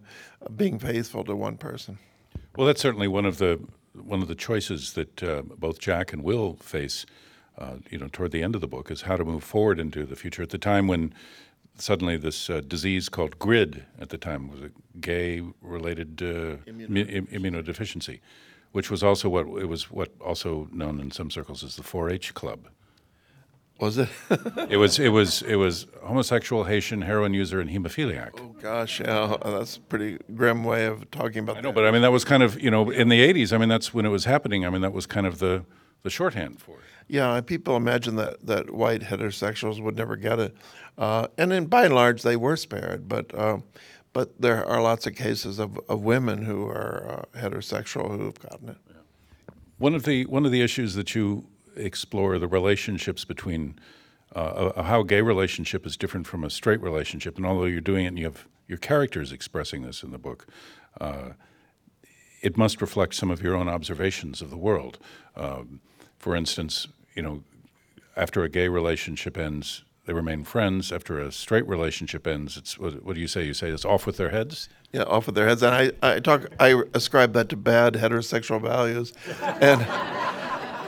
being 0.55 0.79
faithful 0.79 1.23
to 1.23 1.35
one 1.35 1.57
person. 1.57 1.97
Well, 2.55 2.67
that's 2.67 2.81
certainly 2.81 3.07
one 3.07 3.25
of 3.25 3.37
the 3.37 3.59
one 3.93 4.21
of 4.21 4.27
the 4.27 4.35
choices 4.35 4.93
that 4.93 5.23
uh, 5.23 5.41
both 5.41 5.79
Jack 5.79 6.13
and 6.13 6.23
Will 6.23 6.55
face. 6.55 7.05
Uh, 7.57 7.75
you 7.91 7.97
know, 7.97 8.07
toward 8.07 8.31
the 8.31 8.41
end 8.41 8.55
of 8.55 8.61
the 8.61 8.67
book, 8.67 8.89
is 8.89 9.01
how 9.03 9.17
to 9.17 9.25
move 9.25 9.43
forward 9.43 9.77
into 9.77 10.05
the 10.05 10.15
future. 10.15 10.41
At 10.41 10.49
the 10.49 10.57
time 10.57 10.87
when 10.87 11.13
suddenly 11.77 12.17
this 12.17 12.49
uh, 12.49 12.61
disease 12.61 13.09
called 13.09 13.37
GRID, 13.39 13.85
at 13.99 14.09
the 14.09 14.17
time 14.17 14.49
was 14.49 14.61
a 14.61 14.71
gay-related 14.99 16.21
uh, 16.21 16.71
Immuno- 16.71 17.29
immunodeficiency, 17.29 18.19
which 18.71 18.89
was 18.89 19.03
also 19.03 19.29
what 19.29 19.47
it 19.61 19.67
was 19.67 19.91
what 19.91 20.09
also 20.21 20.69
known 20.71 20.99
in 20.99 21.11
some 21.11 21.29
circles 21.29 21.63
as 21.63 21.75
the 21.75 21.83
4-H 21.83 22.33
club. 22.33 22.67
Was 23.81 23.97
it? 23.97 24.09
It 24.69 24.77
was 24.77 24.99
it 24.99 25.09
was 25.09 25.41
it 25.41 25.55
was 25.55 25.87
homosexual, 26.03 26.65
Haitian, 26.65 27.01
heroin 27.01 27.33
user, 27.33 27.59
and 27.59 27.67
hemophiliac. 27.67 28.39
oh 28.39 28.55
gosh, 28.61 28.99
yeah, 28.99 29.35
that's 29.43 29.77
a 29.77 29.79
pretty 29.81 30.19
grim 30.35 30.63
way 30.63 30.85
of 30.85 31.09
talking 31.09 31.39
about. 31.39 31.57
I 31.57 31.61
know, 31.61 31.71
but 31.71 31.85
I 31.85 31.91
mean 31.91 32.03
that 32.03 32.11
was 32.11 32.23
kind 32.23 32.43
of 32.43 32.61
you 32.61 32.69
know 32.69 32.91
in 32.91 33.09
the 33.09 33.19
'80s. 33.19 33.51
I 33.51 33.57
mean 33.57 33.69
that's 33.69 33.91
when 33.91 34.05
it 34.05 34.09
was 34.09 34.25
happening. 34.25 34.65
I 34.65 34.69
mean 34.69 34.81
that 34.81 34.93
was 34.93 35.07
kind 35.07 35.25
of 35.25 35.39
the 35.39 35.65
the 36.03 36.11
shorthand 36.11 36.61
for 36.61 36.73
it. 36.77 36.83
Yeah, 37.07 37.41
people 37.41 37.75
imagine 37.75 38.15
that, 38.17 38.45
that 38.45 38.69
white 38.69 39.01
heterosexuals 39.01 39.81
would 39.81 39.97
never 39.97 40.15
get 40.15 40.39
it, 40.39 40.55
uh, 40.97 41.27
and 41.39 41.51
then 41.51 41.65
by 41.65 41.85
and 41.85 41.95
large 41.95 42.21
they 42.21 42.35
were 42.35 42.57
spared. 42.57 43.09
But 43.09 43.33
uh, 43.33 43.57
but 44.13 44.39
there 44.39 44.63
are 44.63 44.81
lots 44.81 45.07
of 45.07 45.15
cases 45.15 45.57
of, 45.57 45.79
of 45.89 46.01
women 46.01 46.43
who 46.43 46.67
are 46.67 47.25
uh, 47.33 47.39
heterosexual 47.39 48.15
who 48.15 48.25
have 48.25 48.39
gotten 48.39 48.69
it. 48.69 48.77
One 49.79 49.95
of 49.95 50.03
the 50.03 50.25
one 50.27 50.45
of 50.45 50.51
the 50.51 50.61
issues 50.61 50.93
that 50.93 51.15
you 51.15 51.47
explore 51.75 52.37
the 52.37 52.47
relationships 52.47 53.25
between 53.25 53.79
uh, 54.35 54.81
how 54.83 55.01
a 55.01 55.05
gay 55.05 55.21
relationship 55.21 55.85
is 55.85 55.97
different 55.97 56.25
from 56.25 56.43
a 56.43 56.49
straight 56.49 56.81
relationship, 56.81 57.37
and 57.37 57.45
although 57.45 57.65
you're 57.65 57.81
doing 57.81 58.05
it, 58.05 58.09
and 58.09 58.19
you 58.19 58.25
have 58.25 58.47
your 58.67 58.77
characters 58.77 59.31
expressing 59.33 59.81
this 59.81 60.01
in 60.01 60.11
the 60.11 60.17
book. 60.17 60.47
Uh, 60.99 61.31
it 62.41 62.57
must 62.57 62.81
reflect 62.81 63.13
some 63.13 63.29
of 63.29 63.41
your 63.41 63.55
own 63.55 63.67
observations 63.67 64.41
of 64.41 64.49
the 64.49 64.57
world. 64.57 64.97
Um, 65.35 65.81
for 66.17 66.35
instance, 66.35 66.87
you 67.13 67.21
know, 67.21 67.43
after 68.15 68.43
a 68.43 68.49
gay 68.49 68.67
relationship 68.67 69.37
ends, 69.37 69.83
they 70.05 70.13
remain 70.13 70.43
friends. 70.43 70.91
After 70.91 71.19
a 71.19 71.31
straight 71.31 71.67
relationship 71.67 72.25
ends, 72.25 72.57
it's 72.57 72.79
what, 72.79 73.03
what 73.03 73.15
do 73.15 73.21
you 73.21 73.27
say? 73.27 73.45
You 73.45 73.53
say 73.53 73.69
it's 73.69 73.85
off 73.85 74.05
with 74.05 74.17
their 74.17 74.29
heads. 74.29 74.69
Yeah, 74.91 75.03
off 75.03 75.27
with 75.27 75.35
their 75.35 75.47
heads. 75.47 75.61
And 75.61 75.75
I, 75.75 75.91
I 76.01 76.19
talk, 76.19 76.47
I 76.59 76.81
ascribe 76.93 77.33
that 77.33 77.49
to 77.49 77.57
bad 77.57 77.93
heterosexual 77.93 78.61
values, 78.61 79.13
and 79.41 79.81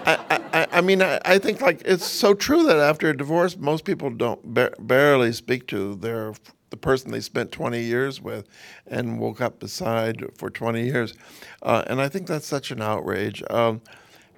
I, 0.06 0.42
I 0.53 0.81
mean, 0.81 1.01
I, 1.01 1.19
I 1.25 1.39
think 1.39 1.62
like 1.62 1.81
it's 1.83 2.05
so 2.05 2.36
true 2.36 2.63
that 2.63 2.77
after 2.77 3.10
a 3.10 3.17
divorce, 3.17 3.57
most 3.57 3.86
people 3.86 4.12
don't 4.12 4.53
ba- 4.53 4.74
barely 4.79 5.33
speak 5.33 5.67
to 5.67 5.95
their 5.95 6.33
the 6.69 6.77
person 6.77 7.12
they 7.12 7.19
spent 7.19 7.51
20 7.51 7.81
years 7.81 8.19
with 8.19 8.48
and 8.88 9.19
woke 9.19 9.41
up 9.41 9.60
beside 9.60 10.25
for 10.36 10.50
20 10.50 10.83
years, 10.83 11.13
uh, 11.62 11.83
and 11.86 12.01
I 12.01 12.10
think 12.10 12.27
that's 12.27 12.48
such 12.48 12.72
an 12.72 12.81
outrage. 12.81 13.43
Um, 13.50 13.81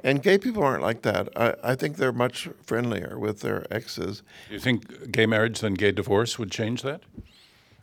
and 0.04 0.22
gay 0.22 0.38
people 0.38 0.62
aren't 0.62 0.84
like 0.84 1.02
that. 1.04 1.30
I, 1.36 1.56
I 1.64 1.76
think 1.76 1.98
they're 1.98 2.12
much 2.12 2.50
friendlier 2.64 3.18
with 3.18 3.40
their 3.40 3.66
exes. 3.74 4.22
Do 4.50 4.54
you 4.54 4.60
think 4.60 5.12
gay 5.12 5.26
marriage 5.26 5.60
than 5.62 5.74
gay 5.74 5.92
divorce 5.92 6.38
would 6.38 6.52
change 6.52 6.82
that? 6.82 7.02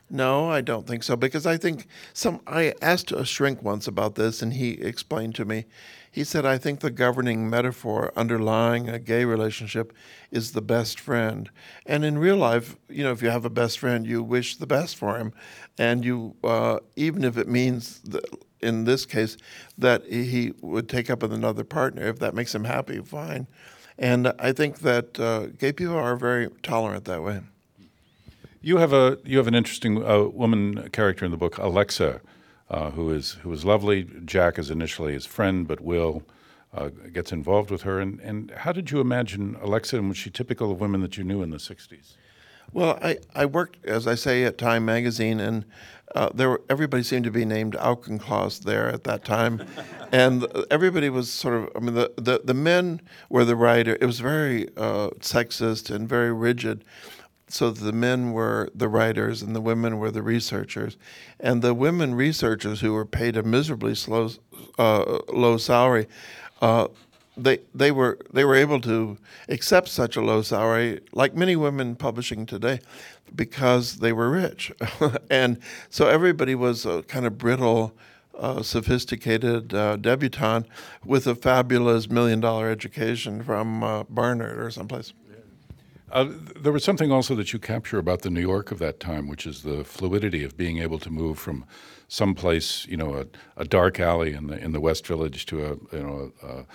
No, 0.08 0.50
I 0.50 0.60
don't 0.60 0.86
think 0.86 1.02
so 1.02 1.16
because 1.16 1.46
I 1.46 1.56
think 1.56 1.86
some. 2.12 2.40
I 2.46 2.74
asked 2.82 3.10
a 3.12 3.24
shrink 3.24 3.62
once 3.62 3.88
about 3.88 4.14
this, 4.14 4.42
and 4.42 4.52
he 4.52 4.72
explained 4.72 5.34
to 5.36 5.44
me. 5.46 5.64
He 6.12 6.25
said, 6.25 6.45
"I 6.45 6.59
think 6.59 6.81
the 6.81 6.90
governing 6.90 7.49
metaphor 7.49 8.12
underlying 8.14 8.88
a 8.88 8.99
gay 8.99 9.25
relationship 9.25 9.92
is 10.31 10.52
the 10.52 10.61
best 10.61 11.00
friend, 11.00 11.50
and 11.87 12.04
in 12.04 12.19
real 12.19 12.37
life, 12.37 12.76
you 12.88 13.02
know, 13.02 13.12
if 13.12 13.23
you 13.23 13.31
have 13.31 13.47
a 13.47 13.50
best 13.50 13.78
friend, 13.78 14.07
you 14.07 14.23
wish 14.23 14.57
the 14.57 14.66
best 14.66 14.95
for 14.97 15.16
him, 15.19 15.33
and 15.78 16.04
you, 16.04 16.37
uh, 16.45 16.78
even 16.97 17.25
if 17.25 17.37
it 17.37 17.49
means 17.49 18.00
that." 18.02 18.25
In 18.61 18.85
this 18.85 19.04
case, 19.07 19.37
that 19.76 20.04
he 20.04 20.52
would 20.61 20.88
take 20.88 21.11
up 21.11 21.23
with 21.23 21.33
another 21.33 21.64
partner 21.64 22.07
if 22.07 22.21
that 22.21 22.33
makes 22.33 22.54
him 22.54 22.62
happy, 22.62 23.00
fine. 23.00 23.49
And 23.99 24.33
I 24.38 24.52
think 24.52 24.78
that 24.83 25.19
uh, 25.19 25.47
gay 25.59 25.73
people 25.73 25.97
are 25.97 26.14
very 26.14 26.49
tolerant 26.62 27.04
that 27.07 27.25
way. 27.25 27.40
You 28.61 28.76
have 28.76 28.92
a 28.92 29.19
you 29.25 29.38
have 29.38 29.49
an 29.49 29.57
interesting 29.57 30.04
uh, 30.04 30.28
woman 30.28 30.90
character 30.90 31.25
in 31.25 31.33
the 31.33 31.37
book, 31.37 31.59
Alexa, 31.59 32.21
uh, 32.72 32.90
who 32.90 33.12
is 33.12 33.32
who 33.42 33.52
is 33.52 33.64
lovely. 33.64 34.08
Jack 34.24 34.58
is 34.58 34.70
initially 34.70 35.12
his 35.12 35.26
friend, 35.26 35.68
but 35.68 35.80
Will 35.80 36.22
uh, 36.74 36.88
gets 37.12 37.30
involved 37.30 37.70
with 37.70 37.82
her. 37.82 38.00
And, 38.00 38.18
and 38.20 38.50
how 38.50 38.72
did 38.72 38.90
you 38.90 39.00
imagine 39.00 39.56
Alexa, 39.60 39.98
and 39.98 40.08
was 40.08 40.16
she 40.16 40.30
typical 40.30 40.72
of 40.72 40.80
women 40.80 41.02
that 41.02 41.18
you 41.18 41.22
knew 41.22 41.42
in 41.42 41.50
the 41.50 41.58
'60s? 41.58 42.14
Well, 42.72 42.98
I, 43.02 43.18
I 43.34 43.44
worked, 43.44 43.84
as 43.84 44.06
I 44.06 44.14
say, 44.14 44.44
at 44.44 44.56
Time 44.56 44.86
Magazine, 44.86 45.40
and 45.40 45.66
uh, 46.14 46.30
there 46.32 46.48
were, 46.48 46.62
everybody 46.70 47.02
seemed 47.02 47.24
to 47.24 47.30
be 47.30 47.44
named 47.44 47.76
Auchincloss 47.76 48.60
there 48.60 48.88
at 48.88 49.04
that 49.04 49.26
time, 49.26 49.66
and 50.12 50.46
everybody 50.70 51.10
was 51.10 51.30
sort 51.30 51.54
of. 51.54 51.68
I 51.76 51.80
mean, 51.80 51.94
the, 51.94 52.10
the, 52.16 52.40
the 52.42 52.54
men 52.54 53.02
were 53.28 53.44
the 53.44 53.56
writer. 53.56 53.98
It 54.00 54.06
was 54.06 54.20
very 54.20 54.68
uh, 54.78 55.10
sexist 55.20 55.94
and 55.94 56.08
very 56.08 56.32
rigid. 56.32 56.84
So 57.52 57.71
the 57.71 57.92
men 57.92 58.32
were 58.32 58.71
the 58.75 58.88
writers 58.88 59.42
and 59.42 59.54
the 59.54 59.61
women 59.61 59.99
were 59.99 60.11
the 60.11 60.23
researchers, 60.23 60.97
and 61.38 61.61
the 61.61 61.75
women 61.75 62.14
researchers 62.14 62.80
who 62.80 62.94
were 62.94 63.04
paid 63.04 63.37
a 63.37 63.42
miserably 63.42 63.94
slow, 63.94 64.30
uh, 64.78 65.18
low 65.28 65.59
salary. 65.59 66.06
Uh, 66.62 66.88
they 67.37 67.59
they 67.75 67.90
were 67.90 68.18
they 68.32 68.47
were 68.47 68.54
able 68.54 68.80
to 68.80 69.18
accept 69.50 69.88
such 69.88 70.16
a 70.16 70.23
low 70.23 70.40
salary, 70.40 71.00
like 71.12 71.35
many 71.35 71.54
women 71.54 71.94
publishing 71.94 72.47
today, 72.47 72.80
because 73.35 73.99
they 73.99 74.14
were 74.14 74.30
rich, 74.30 74.73
and 75.30 75.59
so 75.90 76.09
everybody 76.09 76.54
was 76.54 76.87
a 76.87 77.02
kind 77.02 77.26
of 77.26 77.37
brittle, 77.37 77.92
uh, 78.35 78.62
sophisticated 78.62 79.75
uh, 79.75 79.97
debutante 79.97 80.66
with 81.04 81.26
a 81.26 81.35
fabulous 81.35 82.09
million 82.09 82.40
dollar 82.40 82.71
education 82.71 83.42
from 83.42 83.82
uh, 83.82 84.04
Barnard 84.04 84.59
or 84.59 84.71
someplace. 84.71 85.12
Uh, 86.12 86.28
there 86.61 86.73
was 86.73 86.85
something 86.85 87.11
also 87.11 87.35
that 87.35 87.54
you 87.54 87.59
capture 87.59 87.99
about 87.99 88.21
the 88.21 88.28
New 88.28 88.40
York 88.40 88.71
of 88.71 88.78
that 88.78 89.00
time, 89.00 89.28
which 89.28 89.47
is 89.47 89.62
the 89.62 89.83
fluidity 89.83 90.45
of 90.45 90.59
being 90.59 90.78
able 90.78 90.99
to 90.99 91.09
move 91.09 91.38
from 91.38 91.64
someplace, 92.07 92.87
you 92.87 92.99
know, 92.99 93.14
a, 93.14 93.26
a 93.57 93.64
dark 93.64 93.99
alley 93.99 94.35
in 94.35 94.47
the 94.49 94.59
in 94.59 94.73
the 94.73 94.81
West 94.81 95.07
Village 95.07 95.47
to 95.47 95.64
a 95.64 95.97
you 95.97 96.02
know 96.02 96.33
a, 96.42 96.66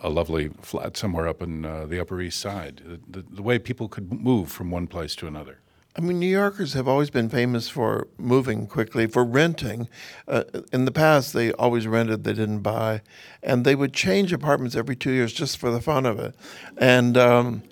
a 0.00 0.08
lovely 0.08 0.48
flat 0.60 0.96
somewhere 0.96 1.28
up 1.28 1.42
in 1.42 1.64
uh, 1.64 1.86
the 1.86 2.00
Upper 2.00 2.20
East 2.20 2.40
Side. 2.40 2.82
The, 3.08 3.22
the, 3.22 3.42
way 3.42 3.58
people 3.58 3.88
could 3.88 4.12
move 4.12 4.50
from 4.50 4.70
one 4.70 4.86
place 4.86 5.14
to 5.16 5.26
another. 5.26 5.58
I 5.96 6.00
mean, 6.00 6.20
New 6.20 6.26
Yorkers 6.26 6.74
have 6.74 6.86
always 6.86 7.10
been 7.10 7.28
famous 7.28 7.68
for 7.68 8.06
moving 8.18 8.66
quickly, 8.66 9.06
for 9.06 9.24
renting. 9.24 9.88
Uh, 10.28 10.44
in 10.72 10.84
the 10.84 10.92
past, 10.92 11.32
they 11.32 11.52
always 11.52 11.86
rented, 11.86 12.24
they 12.24 12.34
didn't 12.34 12.60
buy. 12.60 13.02
And 13.42 13.64
they 13.64 13.74
would 13.74 13.94
change 13.94 14.32
apartments 14.32 14.76
every 14.76 14.94
two 14.94 15.10
years 15.10 15.32
just 15.32 15.58
for 15.58 15.70
the 15.70 15.80
fun 15.80 16.06
of 16.06 16.20
it. 16.20 16.36
And 16.76 17.16
um, 17.16 17.62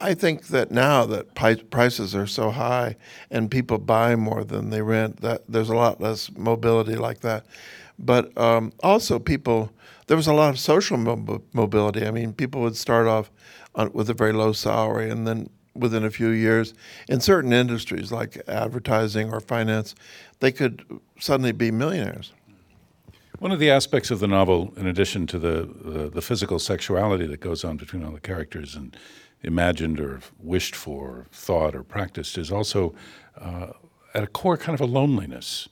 I 0.00 0.14
think 0.14 0.46
that 0.48 0.70
now 0.70 1.04
that 1.06 1.34
prices 1.34 2.14
are 2.14 2.26
so 2.26 2.50
high 2.50 2.96
and 3.30 3.50
people 3.50 3.78
buy 3.78 4.16
more 4.16 4.42
than 4.44 4.70
they 4.70 4.80
rent, 4.80 5.20
that 5.20 5.42
there's 5.48 5.68
a 5.68 5.76
lot 5.76 6.00
less 6.00 6.30
mobility 6.36 6.96
like 6.96 7.20
that. 7.20 7.44
But 7.98 8.36
um, 8.38 8.72
also, 8.82 9.18
people 9.18 9.70
there 10.06 10.16
was 10.16 10.26
a 10.26 10.32
lot 10.32 10.50
of 10.50 10.58
social 10.58 10.96
mobility. 11.52 12.06
I 12.06 12.10
mean, 12.10 12.32
people 12.32 12.60
would 12.62 12.76
start 12.76 13.06
off 13.06 13.30
on, 13.74 13.92
with 13.92 14.08
a 14.08 14.14
very 14.14 14.32
low 14.32 14.52
salary, 14.52 15.10
and 15.10 15.26
then 15.26 15.50
within 15.74 16.04
a 16.04 16.10
few 16.10 16.28
years, 16.28 16.74
in 17.08 17.20
certain 17.20 17.52
industries 17.52 18.12
like 18.12 18.40
advertising 18.48 19.32
or 19.32 19.40
finance, 19.40 19.94
they 20.40 20.52
could 20.52 20.84
suddenly 21.18 21.52
be 21.52 21.70
millionaires. 21.70 22.32
One 23.38 23.52
of 23.52 23.58
the 23.58 23.70
aspects 23.70 24.10
of 24.10 24.20
the 24.20 24.26
novel, 24.26 24.72
in 24.76 24.86
addition 24.86 25.26
to 25.26 25.38
the, 25.38 25.68
the, 25.84 26.08
the 26.08 26.22
physical 26.22 26.58
sexuality 26.58 27.26
that 27.26 27.40
goes 27.40 27.64
on 27.64 27.76
between 27.76 28.02
all 28.02 28.12
the 28.12 28.20
characters 28.20 28.74
and 28.74 28.96
imagined 29.46 30.00
or 30.00 30.20
wished 30.38 30.74
for, 30.74 31.06
or 31.06 31.26
thought 31.32 31.74
or 31.74 31.82
practiced, 31.82 32.36
is 32.36 32.52
also 32.52 32.94
uh, 33.40 33.68
at 34.12 34.24
a 34.24 34.26
core 34.26 34.56
kind 34.56 34.74
of 34.74 34.80
a 34.80 34.90
loneliness. 34.90 35.68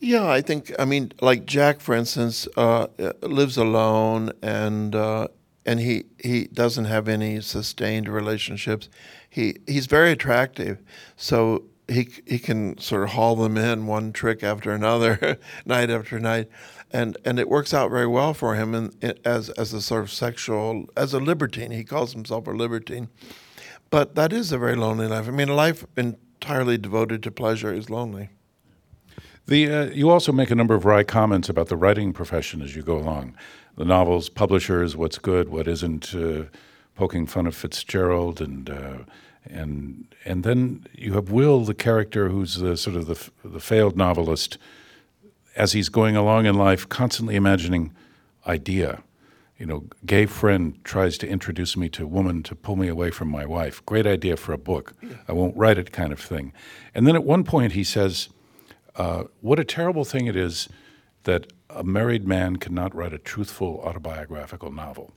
Yeah, 0.00 0.28
I 0.28 0.40
think 0.42 0.72
I 0.78 0.84
mean 0.84 1.12
like 1.20 1.46
Jack, 1.46 1.80
for 1.80 1.94
instance, 1.94 2.46
uh, 2.56 2.88
lives 3.22 3.56
alone 3.56 4.32
and 4.42 4.94
uh, 4.94 5.28
and 5.64 5.80
he 5.80 6.04
he 6.22 6.44
doesn't 6.44 6.84
have 6.84 7.08
any 7.08 7.40
sustained 7.40 8.08
relationships. 8.08 8.88
He 9.30 9.56
he's 9.66 9.86
very 9.86 10.12
attractive, 10.12 10.82
so 11.16 11.64
he 11.88 12.08
he 12.26 12.38
can 12.38 12.76
sort 12.78 13.04
of 13.04 13.10
haul 13.10 13.36
them 13.36 13.56
in 13.56 13.86
one 13.86 14.12
trick 14.12 14.42
after 14.42 14.72
another, 14.72 15.38
night 15.64 15.90
after 15.90 16.18
night, 16.20 16.48
and 16.94 17.18
and 17.24 17.38
it 17.38 17.48
works 17.48 17.74
out 17.74 17.90
very 17.90 18.06
well 18.06 18.32
for 18.32 18.54
him. 18.54 18.90
As 19.24 19.50
as 19.50 19.74
a 19.74 19.82
sort 19.82 20.02
of 20.04 20.10
sexual 20.10 20.86
as 20.96 21.12
a 21.12 21.18
libertine, 21.18 21.72
he 21.72 21.84
calls 21.84 22.12
himself 22.12 22.46
a 22.46 22.52
libertine, 22.52 23.08
but 23.90 24.14
that 24.14 24.32
is 24.32 24.52
a 24.52 24.58
very 24.58 24.76
lonely 24.76 25.08
life. 25.08 25.28
I 25.28 25.32
mean, 25.32 25.48
a 25.48 25.54
life 25.54 25.84
entirely 25.96 26.78
devoted 26.78 27.22
to 27.24 27.30
pleasure 27.30 27.74
is 27.74 27.90
lonely. 27.90 28.30
The, 29.46 29.70
uh, 29.70 29.84
you 29.90 30.08
also 30.08 30.32
make 30.32 30.50
a 30.50 30.54
number 30.54 30.74
of 30.74 30.86
wry 30.86 31.04
comments 31.04 31.50
about 31.50 31.68
the 31.68 31.76
writing 31.76 32.14
profession 32.14 32.62
as 32.62 32.74
you 32.74 32.82
go 32.82 32.96
along. 32.96 33.36
The 33.76 33.84
novels, 33.84 34.30
publishers, 34.30 34.96
what's 34.96 35.18
good, 35.18 35.50
what 35.50 35.68
isn't, 35.68 36.14
uh, 36.14 36.44
poking 36.94 37.26
fun 37.26 37.46
of 37.46 37.54
Fitzgerald, 37.54 38.40
and 38.40 38.70
uh, 38.70 38.98
and 39.44 40.06
and 40.24 40.44
then 40.44 40.86
you 40.94 41.12
have 41.12 41.30
Will, 41.30 41.64
the 41.64 41.74
character 41.74 42.30
who's 42.30 42.54
the 42.54 42.76
sort 42.76 42.96
of 42.96 43.06
the, 43.06 43.30
the 43.44 43.60
failed 43.60 43.96
novelist, 43.96 44.56
as 45.56 45.72
he's 45.72 45.88
going 45.88 46.16
along 46.16 46.46
in 46.46 46.54
life, 46.54 46.88
constantly 46.88 47.36
imagining 47.36 47.92
idea. 48.46 49.02
You 49.58 49.66
know, 49.66 49.84
gay 50.04 50.26
friend 50.26 50.78
tries 50.84 51.16
to 51.18 51.28
introduce 51.28 51.76
me 51.76 51.88
to 51.90 52.04
a 52.04 52.08
woman 52.08 52.42
to 52.44 52.54
pull 52.54 52.76
me 52.76 52.88
away 52.88 53.10
from 53.10 53.28
my 53.28 53.46
wife. 53.46 53.84
Great 53.86 54.06
idea 54.06 54.36
for 54.36 54.52
a 54.52 54.58
book. 54.58 54.94
I 55.28 55.32
won't 55.32 55.56
write 55.56 55.78
it, 55.78 55.92
kind 55.92 56.12
of 56.12 56.20
thing. 56.20 56.52
And 56.94 57.06
then 57.06 57.14
at 57.14 57.24
one 57.24 57.44
point 57.44 57.72
he 57.72 57.84
says 57.84 58.28
uh, 58.96 59.24
what 59.40 59.58
a 59.58 59.64
terrible 59.64 60.04
thing 60.04 60.26
it 60.26 60.36
is 60.36 60.68
that 61.24 61.52
a 61.70 61.82
married 61.82 62.26
man 62.26 62.56
cannot 62.56 62.94
write 62.94 63.12
a 63.12 63.18
truthful 63.18 63.80
autobiographical 63.84 64.70
novel. 64.70 65.12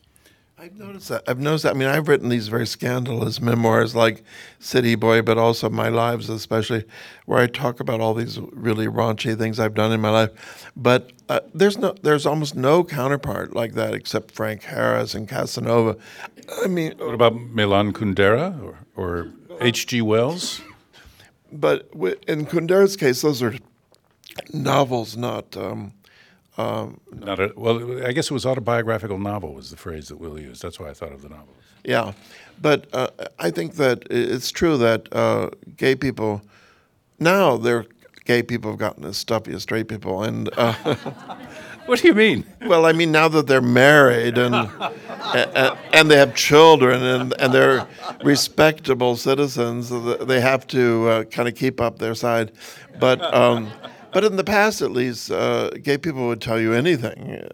I've 0.59 0.75
noticed 0.75 1.09
that. 1.09 1.23
I've 1.27 1.39
noticed 1.39 1.63
that. 1.65 1.75
I 1.75 1.77
mean, 1.77 1.87
I've 1.87 2.07
written 2.07 2.29
these 2.29 2.47
very 2.47 2.65
scandalous 2.65 3.39
memoirs 3.39 3.95
like 3.95 4.23
City 4.59 4.95
Boy, 4.95 5.21
but 5.21 5.37
also 5.37 5.69
My 5.69 5.87
Lives, 5.89 6.29
especially, 6.29 6.83
where 7.25 7.37
I 7.39 7.45
talk 7.45 7.79
about 7.79 8.01
all 8.01 8.15
these 8.15 8.39
really 8.39 8.87
raunchy 8.87 9.37
things 9.37 9.59
I've 9.59 9.75
done 9.75 9.91
in 9.91 10.01
my 10.01 10.09
life. 10.09 10.71
But 10.75 11.11
uh, 11.29 11.41
there's 11.53 11.77
no, 11.77 11.93
there's 12.01 12.25
almost 12.25 12.55
no 12.55 12.83
counterpart 12.83 13.55
like 13.55 13.73
that 13.73 13.93
except 13.93 14.31
Frank 14.31 14.63
Harris 14.63 15.13
and 15.13 15.29
Casanova. 15.29 15.95
I 16.63 16.67
mean, 16.67 16.97
What 16.97 17.13
about 17.13 17.35
Milan 17.35 17.93
Kundera 17.93 18.59
or, 18.63 18.79
or 18.95 19.31
H.G. 19.61 20.01
Wells? 20.01 20.61
but 21.51 21.87
in 22.27 22.47
Kundera's 22.47 22.97
case, 22.97 23.21
those 23.21 23.43
are 23.43 23.53
novels, 24.51 25.15
not. 25.15 25.55
Um, 25.55 25.93
Not 26.57 27.39
a, 27.39 27.53
well, 27.55 28.05
I 28.05 28.11
guess 28.13 28.31
it 28.31 28.33
was 28.33 28.45
autobiographical 28.45 29.19
novel 29.19 29.53
was 29.53 29.69
the 29.69 29.77
phrase 29.77 30.07
that 30.07 30.17
Will 30.17 30.39
used. 30.39 30.61
That's 30.61 30.79
why 30.79 30.89
I 30.89 30.93
thought 30.93 31.11
of 31.11 31.21
the 31.21 31.29
novel. 31.29 31.53
Yeah, 31.83 32.13
but 32.61 32.87
uh, 32.93 33.07
I 33.39 33.51
think 33.51 33.75
that 33.75 34.03
it's 34.09 34.51
true 34.51 34.77
that 34.77 35.07
uh, 35.13 35.49
gay 35.77 35.95
people 35.95 36.41
now 37.19 37.57
they're 37.57 37.85
gay 38.25 38.43
people 38.43 38.71
have 38.71 38.79
gotten 38.79 39.05
as 39.05 39.17
stuffy 39.17 39.53
as 39.53 39.63
straight 39.63 39.87
people, 39.87 40.23
and 40.23 40.49
uh, 40.57 40.73
What 41.85 42.01
do 42.01 42.07
you 42.09 42.13
mean? 42.13 42.43
well, 42.65 42.85
I 42.85 42.91
mean 42.91 43.13
now 43.13 43.29
that 43.29 43.47
they're 43.47 43.61
married 43.61 44.37
and 44.37 44.53
and, 44.53 45.77
and 45.93 46.11
they 46.11 46.17
have 46.17 46.35
children 46.35 47.01
and 47.01 47.33
and 47.39 47.53
they're 47.53 47.87
respectable 48.23 49.15
citizens, 49.15 49.89
they 50.25 50.41
have 50.41 50.67
to 50.67 51.07
uh, 51.07 51.23
kind 51.25 51.47
of 51.47 51.55
keep 51.55 51.79
up 51.79 51.99
their 51.99 52.15
side, 52.15 52.51
but. 52.99 53.21
Um, 53.33 53.71
but 54.17 54.23
in 54.23 54.35
the 54.35 54.43
past, 54.43 54.81
at 54.81 54.89
least, 54.89 55.29
uh, 55.29 55.69
gay 55.69 55.95
people 55.95 56.25
would 56.25 56.41
tell 56.41 56.59
you 56.59 56.73
anything. 56.73 57.47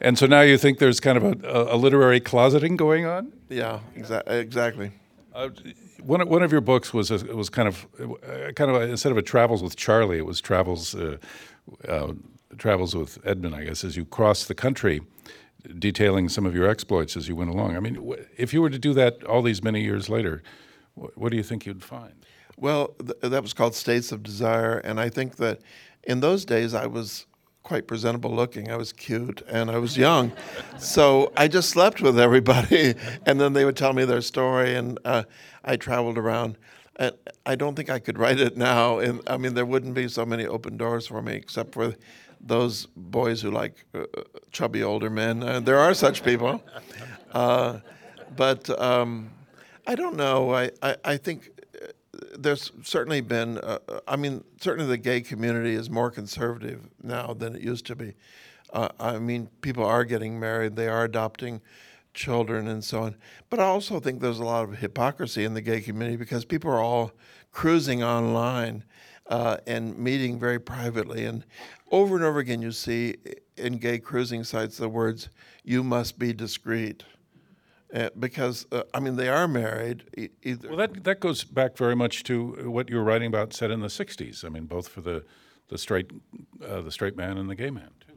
And 0.00 0.16
so 0.16 0.26
now 0.26 0.42
you 0.42 0.56
think 0.58 0.78
there's 0.78 1.00
kind 1.00 1.18
of 1.18 1.24
a, 1.44 1.74
a 1.74 1.76
literary 1.76 2.20
closeting 2.20 2.76
going 2.76 3.04
on? 3.04 3.32
Yeah, 3.48 3.80
exa- 3.96 4.28
exactly. 4.28 4.92
Uh, 5.34 5.48
one 6.02 6.20
of, 6.20 6.28
one 6.28 6.42
of 6.44 6.52
your 6.52 6.60
books 6.60 6.92
was 6.94 7.10
a, 7.10 7.16
was 7.34 7.48
kind 7.48 7.66
of 7.66 7.86
uh, 8.00 8.52
kind 8.52 8.70
of 8.70 8.76
a, 8.76 8.82
instead 8.82 9.10
of 9.10 9.18
a 9.18 9.22
travels 9.22 9.60
with 9.62 9.74
Charlie, 9.76 10.18
it 10.18 10.26
was 10.26 10.40
travels 10.40 10.94
uh, 10.94 11.16
uh, 11.88 12.12
travels 12.56 12.94
with 12.94 13.18
Edmund, 13.24 13.56
I 13.56 13.64
guess, 13.64 13.82
as 13.82 13.96
you 13.96 14.04
cross 14.04 14.44
the 14.44 14.54
country, 14.54 15.00
detailing 15.78 16.28
some 16.28 16.46
of 16.46 16.54
your 16.54 16.68
exploits 16.68 17.16
as 17.16 17.26
you 17.26 17.34
went 17.34 17.50
along. 17.50 17.76
I 17.76 17.80
mean, 17.80 18.14
if 18.36 18.52
you 18.52 18.62
were 18.62 18.70
to 18.70 18.78
do 18.78 18.92
that 18.94 19.24
all 19.24 19.42
these 19.42 19.64
many 19.64 19.80
years 19.82 20.08
later, 20.08 20.42
wh- 20.94 21.16
what 21.18 21.30
do 21.30 21.36
you 21.38 21.42
think 21.42 21.66
you'd 21.66 21.82
find? 21.82 22.14
Well, 22.58 22.94
th- 23.04 23.18
that 23.20 23.42
was 23.42 23.52
called 23.52 23.74
States 23.74 24.12
of 24.12 24.22
Desire, 24.22 24.78
and 24.78 25.00
I 25.00 25.08
think 25.08 25.36
that 25.36 25.60
in 26.04 26.20
those 26.20 26.44
days 26.44 26.74
I 26.74 26.86
was 26.86 27.26
quite 27.62 27.86
presentable 27.86 28.30
looking. 28.30 28.70
I 28.70 28.76
was 28.76 28.92
cute 28.92 29.42
and 29.48 29.70
I 29.70 29.78
was 29.78 29.96
young, 29.96 30.32
so 30.78 31.32
I 31.36 31.48
just 31.48 31.70
slept 31.70 32.00
with 32.00 32.18
everybody, 32.18 32.94
and 33.26 33.40
then 33.40 33.52
they 33.52 33.64
would 33.64 33.76
tell 33.76 33.92
me 33.92 34.04
their 34.04 34.20
story, 34.20 34.74
and 34.74 34.98
uh, 35.04 35.24
I 35.64 35.76
traveled 35.76 36.18
around. 36.18 36.56
And 36.96 37.12
I 37.44 37.56
don't 37.56 37.74
think 37.74 37.90
I 37.90 37.98
could 37.98 38.18
write 38.18 38.38
it 38.38 38.56
now, 38.56 38.98
and 38.98 39.20
I 39.26 39.36
mean 39.36 39.54
there 39.54 39.66
wouldn't 39.66 39.94
be 39.94 40.08
so 40.08 40.24
many 40.24 40.46
open 40.46 40.76
doors 40.76 41.06
for 41.08 41.20
me, 41.20 41.34
except 41.34 41.74
for 41.74 41.94
those 42.40 42.86
boys 42.94 43.40
who 43.42 43.50
like 43.50 43.84
uh, 43.94 44.04
chubby 44.52 44.82
older 44.82 45.10
men. 45.10 45.42
Uh, 45.42 45.60
there 45.60 45.78
are 45.78 45.94
such 45.94 46.22
people, 46.22 46.62
uh, 47.32 47.78
but 48.36 48.70
um, 48.80 49.30
I 49.86 49.94
don't 49.94 50.16
know. 50.16 50.54
I, 50.54 50.70
I, 50.82 50.96
I 51.04 51.16
think 51.16 51.50
uh, 51.53 51.53
there's 52.38 52.72
certainly 52.82 53.20
been, 53.20 53.58
uh, 53.58 53.78
uh, 53.88 54.00
I 54.06 54.16
mean, 54.16 54.44
certainly 54.60 54.88
the 54.88 54.96
gay 54.96 55.20
community 55.20 55.74
is 55.74 55.90
more 55.90 56.10
conservative 56.10 56.88
now 57.02 57.34
than 57.34 57.54
it 57.54 57.62
used 57.62 57.86
to 57.86 57.96
be. 57.96 58.14
Uh, 58.72 58.88
I 58.98 59.18
mean, 59.18 59.48
people 59.60 59.84
are 59.84 60.04
getting 60.04 60.38
married, 60.38 60.76
they 60.76 60.88
are 60.88 61.04
adopting 61.04 61.60
children 62.12 62.68
and 62.68 62.82
so 62.82 63.02
on. 63.02 63.16
But 63.50 63.60
I 63.60 63.64
also 63.64 64.00
think 64.00 64.20
there's 64.20 64.38
a 64.38 64.44
lot 64.44 64.64
of 64.64 64.78
hypocrisy 64.78 65.44
in 65.44 65.54
the 65.54 65.60
gay 65.60 65.80
community 65.80 66.16
because 66.16 66.44
people 66.44 66.70
are 66.70 66.80
all 66.80 67.12
cruising 67.52 68.02
online 68.02 68.84
uh, 69.28 69.58
and 69.66 69.96
meeting 69.98 70.38
very 70.38 70.58
privately. 70.58 71.24
And 71.24 71.44
over 71.90 72.16
and 72.16 72.24
over 72.24 72.38
again, 72.38 72.62
you 72.62 72.72
see 72.72 73.16
in 73.56 73.78
gay 73.78 73.98
cruising 73.98 74.44
sites 74.44 74.76
the 74.76 74.88
words, 74.88 75.28
you 75.64 75.82
must 75.82 76.18
be 76.18 76.32
discreet. 76.32 77.04
Uh, 77.94 78.10
because, 78.18 78.66
uh, 78.72 78.82
I 78.92 78.98
mean, 78.98 79.14
they 79.14 79.28
are 79.28 79.46
married. 79.46 80.02
E- 80.18 80.28
either. 80.42 80.68
Well, 80.68 80.78
that 80.78 81.04
that 81.04 81.20
goes 81.20 81.44
back 81.44 81.76
very 81.76 81.94
much 81.94 82.24
to 82.24 82.68
what 82.68 82.90
you 82.90 82.96
were 82.96 83.04
writing 83.04 83.28
about, 83.28 83.52
set 83.52 83.70
in 83.70 83.80
the 83.80 83.88
'60s. 83.88 84.44
I 84.44 84.48
mean, 84.48 84.64
both 84.64 84.88
for 84.88 85.00
the 85.00 85.24
the 85.68 85.78
straight 85.78 86.10
uh, 86.66 86.80
the 86.80 86.90
straight 86.90 87.16
man 87.16 87.38
and 87.38 87.48
the 87.48 87.54
gay 87.54 87.70
man 87.70 87.90
too. 88.00 88.14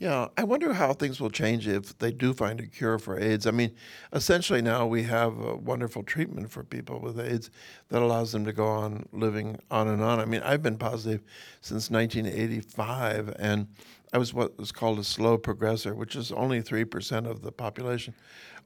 Yeah, 0.00 0.28
I 0.38 0.44
wonder 0.44 0.72
how 0.72 0.94
things 0.94 1.20
will 1.20 1.30
change 1.30 1.68
if 1.68 1.98
they 1.98 2.10
do 2.10 2.32
find 2.32 2.58
a 2.58 2.66
cure 2.66 2.98
for 2.98 3.20
AIDS. 3.20 3.46
I 3.46 3.50
mean, 3.50 3.72
essentially 4.14 4.62
now 4.62 4.86
we 4.86 5.02
have 5.02 5.38
a 5.38 5.56
wonderful 5.56 6.02
treatment 6.02 6.50
for 6.50 6.64
people 6.64 7.00
with 7.00 7.20
AIDS 7.20 7.50
that 7.90 8.00
allows 8.00 8.32
them 8.32 8.46
to 8.46 8.52
go 8.52 8.66
on 8.66 9.06
living 9.12 9.58
on 9.70 9.88
and 9.88 10.02
on. 10.02 10.18
I 10.18 10.24
mean, 10.24 10.40
I've 10.42 10.62
been 10.62 10.78
positive 10.78 11.20
since 11.60 11.90
1985, 11.90 13.36
and 13.38 13.68
I 14.12 14.18
was 14.18 14.34
what 14.34 14.58
was 14.58 14.72
called 14.72 14.98
a 14.98 15.04
slow 15.04 15.38
progressor, 15.38 15.94
which 15.94 16.16
is 16.16 16.32
only 16.32 16.62
3% 16.62 17.30
of 17.30 17.42
the 17.42 17.52
population, 17.52 18.14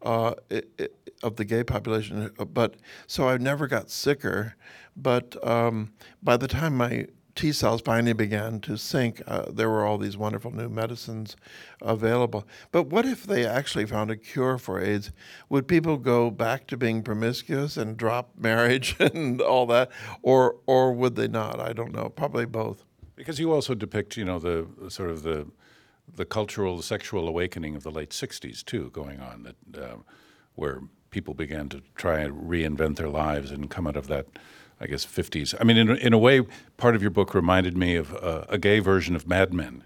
uh, 0.03 0.35
it, 0.49 0.71
it, 0.79 1.13
of 1.23 1.37
the 1.37 1.45
gay 1.45 1.65
population. 1.65 2.31
But 2.53 2.77
so 3.07 3.29
I 3.29 3.37
never 3.37 3.67
got 3.67 3.91
sicker. 3.91 4.57
But 4.97 5.37
um, 5.47 5.93
by 6.23 6.37
the 6.37 6.49
time 6.49 6.77
my 6.77 7.07
T 7.35 7.51
cells 7.53 7.83
finally 7.83 8.13
began 8.13 8.61
to 8.61 8.79
sink, 8.79 9.21
uh, 9.27 9.47
there 9.51 9.69
were 9.69 9.85
all 9.85 9.99
these 9.99 10.17
wonderful 10.17 10.53
new 10.53 10.69
medicines 10.69 11.37
available. 11.83 12.47
But 12.71 12.85
what 12.85 13.05
if 13.05 13.25
they 13.25 13.45
actually 13.45 13.87
found 13.87 14.11
a 14.11 14.17
cure 14.17 14.57
for 14.57 14.81
AIDS? 14.81 15.11
Would 15.49 15.67
people 15.67 15.97
go 15.97 16.31
back 16.31 16.69
to 16.69 16.77
being 16.77 17.03
promiscuous 17.03 17.77
and 17.77 17.97
drop 17.97 18.31
marriage 18.39 18.97
and 19.01 19.41
all 19.41 19.67
that, 19.67 19.91
or 20.23 20.57
or 20.67 20.93
would 20.93 21.17
they 21.17 21.29
not? 21.29 21.61
I 21.61 21.73
don't 21.73 21.93
know. 21.93 22.09
Probably 22.09 22.47
both. 22.47 22.85
Because 23.17 23.39
you 23.39 23.53
also 23.53 23.75
depict, 23.75 24.17
you 24.17 24.25
know, 24.25 24.39
the, 24.39 24.67
sort 24.89 25.11
of 25.11 25.23
the 25.23 25.47
the 26.17 26.27
cultural, 26.27 26.83
sexual 26.83 27.27
awakening 27.27 27.75
of 27.75 27.83
the 27.83 27.91
late 27.91 28.11
'60s 28.11 28.63
too, 28.65 28.91
going 28.91 29.21
on 29.21 29.45
that 29.45 29.83
uh, 29.83 29.97
where 30.55 30.83
people 31.11 31.33
began 31.33 31.69
to 31.71 31.81
try 31.95 32.21
and 32.21 32.49
reinvent 32.49 32.97
their 32.97 33.09
lives 33.09 33.51
and 33.51 33.71
come 33.71 33.87
out 33.87 33.97
of 33.97 34.09
that, 34.09 34.27
I 34.81 34.87
guess, 34.87 35.07
'50s. 35.07 35.55
I 35.59 35.65
mean, 35.65 35.77
in 35.77 35.91
in 35.91 36.13
a 36.13 36.19
way, 36.19 36.43
part 36.77 36.95
of 36.95 37.03
your 37.03 37.11
book 37.11 37.35
reminded 37.35 37.77
me 37.77 37.97
of 37.97 38.15
uh, 38.15 38.45
a 38.49 38.59
gay 38.59 38.81
version 38.81 39.17
of 39.17 39.27
Mad 39.27 39.55
Men. 39.55 39.85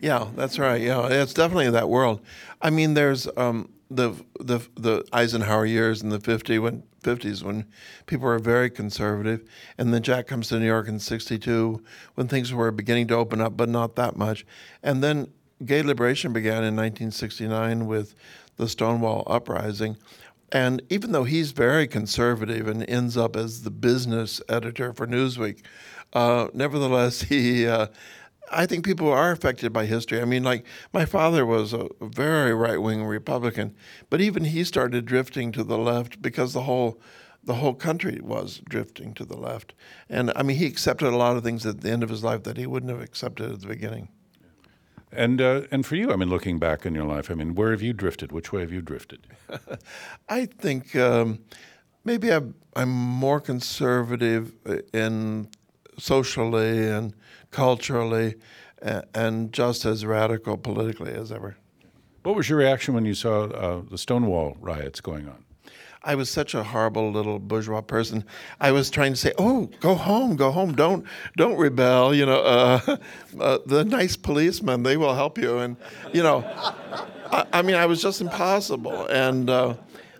Yeah, 0.00 0.28
that's 0.36 0.58
right. 0.58 0.80
Yeah, 0.80 1.08
it's 1.08 1.34
definitely 1.34 1.70
that 1.70 1.88
world. 1.88 2.20
I 2.62 2.70
mean, 2.70 2.94
there's 2.94 3.26
um, 3.36 3.70
the 3.90 4.12
the 4.38 4.60
the 4.76 5.04
Eisenhower 5.12 5.66
years 5.66 6.02
in 6.02 6.10
the 6.10 6.20
50 6.20 6.58
when 6.58 6.82
50s 7.08 7.42
when 7.42 7.66
people 8.06 8.26
were 8.26 8.38
very 8.38 8.70
conservative, 8.70 9.48
and 9.78 9.92
then 9.92 10.02
Jack 10.02 10.26
comes 10.26 10.48
to 10.48 10.58
New 10.58 10.66
York 10.66 10.88
in 10.88 10.98
'62 10.98 11.82
when 12.14 12.28
things 12.28 12.52
were 12.52 12.70
beginning 12.70 13.08
to 13.08 13.14
open 13.14 13.40
up, 13.40 13.56
but 13.56 13.68
not 13.68 13.96
that 13.96 14.16
much. 14.16 14.44
And 14.82 15.02
then 15.02 15.28
gay 15.64 15.82
liberation 15.82 16.32
began 16.32 16.64
in 16.64 16.76
1969 16.76 17.86
with 17.86 18.14
the 18.56 18.68
Stonewall 18.68 19.24
uprising. 19.26 19.96
And 20.50 20.82
even 20.88 21.12
though 21.12 21.24
he's 21.24 21.52
very 21.52 21.86
conservative 21.86 22.68
and 22.68 22.88
ends 22.88 23.16
up 23.16 23.36
as 23.36 23.62
the 23.62 23.70
business 23.70 24.40
editor 24.48 24.92
for 24.92 25.06
Newsweek, 25.06 25.62
uh, 26.12 26.48
nevertheless, 26.54 27.22
he 27.32 27.66
uh, 27.66 27.88
I 28.52 28.66
think 28.66 28.84
people 28.84 29.10
are 29.10 29.30
affected 29.30 29.72
by 29.72 29.86
history. 29.86 30.20
I 30.20 30.24
mean, 30.24 30.44
like 30.44 30.64
my 30.92 31.04
father 31.04 31.44
was 31.44 31.72
a 31.72 31.88
very 32.00 32.54
right 32.54 32.80
wing 32.80 33.04
Republican, 33.04 33.74
but 34.10 34.20
even 34.20 34.44
he 34.44 34.64
started 34.64 35.04
drifting 35.04 35.52
to 35.52 35.64
the 35.64 35.78
left 35.78 36.22
because 36.22 36.52
the 36.52 36.62
whole 36.62 37.00
the 37.44 37.54
whole 37.54 37.74
country 37.74 38.20
was 38.22 38.60
drifting 38.68 39.14
to 39.14 39.24
the 39.24 39.36
left. 39.36 39.72
And 40.08 40.32
I 40.36 40.42
mean, 40.42 40.56
he 40.56 40.66
accepted 40.66 41.08
a 41.08 41.16
lot 41.16 41.36
of 41.36 41.44
things 41.44 41.64
at 41.64 41.80
the 41.80 41.90
end 41.90 42.02
of 42.02 42.10
his 42.10 42.24
life 42.24 42.42
that 42.42 42.56
he 42.56 42.66
wouldn't 42.66 42.90
have 42.90 43.00
accepted 43.00 43.50
at 43.50 43.60
the 43.60 43.66
beginning. 43.66 44.08
And 45.10 45.40
uh, 45.40 45.62
and 45.70 45.86
for 45.86 45.96
you, 45.96 46.12
I 46.12 46.16
mean, 46.16 46.28
looking 46.28 46.58
back 46.58 46.84
in 46.84 46.94
your 46.94 47.04
life, 47.04 47.30
I 47.30 47.34
mean, 47.34 47.54
where 47.54 47.70
have 47.70 47.80
you 47.80 47.92
drifted? 47.92 48.32
Which 48.32 48.52
way 48.52 48.60
have 48.60 48.72
you 48.72 48.82
drifted? 48.82 49.26
I 50.28 50.44
think 50.44 50.94
um, 50.96 51.38
maybe 52.04 52.30
I'm, 52.30 52.54
I'm 52.76 52.90
more 52.90 53.40
conservative 53.40 54.52
in 54.92 55.48
socially 55.98 56.88
and 56.88 57.14
culturally, 57.50 58.36
and, 58.80 59.04
and 59.14 59.52
just 59.52 59.84
as 59.84 60.04
radical 60.06 60.56
politically 60.56 61.12
as 61.12 61.30
ever. 61.32 61.56
What 62.22 62.36
was 62.36 62.48
your 62.48 62.58
reaction 62.58 62.94
when 62.94 63.04
you 63.04 63.14
saw 63.14 63.44
uh, 63.44 63.82
the 63.90 63.98
Stonewall 63.98 64.56
riots 64.60 65.00
going 65.00 65.28
on? 65.28 65.44
I 66.02 66.14
was 66.14 66.30
such 66.30 66.54
a 66.54 66.62
horrible 66.62 67.10
little 67.10 67.38
bourgeois 67.38 67.80
person. 67.80 68.24
I 68.60 68.70
was 68.70 68.88
trying 68.88 69.12
to 69.12 69.18
say, 69.18 69.32
"Oh, 69.36 69.68
go 69.80 69.94
home, 69.94 70.36
go 70.36 70.50
home. 70.50 70.74
Don't, 70.74 71.04
don't 71.36 71.56
rebel." 71.56 72.14
You 72.14 72.26
know, 72.26 72.40
uh, 72.40 72.96
uh, 73.40 73.58
the 73.66 73.84
nice 73.84 74.16
policemen 74.16 74.84
they 74.84 74.96
will 74.96 75.14
help 75.14 75.38
you, 75.38 75.58
and 75.58 75.76
you 76.12 76.22
know, 76.22 76.44
I, 77.32 77.46
I 77.52 77.62
mean, 77.62 77.76
I 77.76 77.86
was 77.86 78.00
just 78.00 78.20
impossible. 78.20 79.06
And 79.06 79.50
uh, 79.50 79.74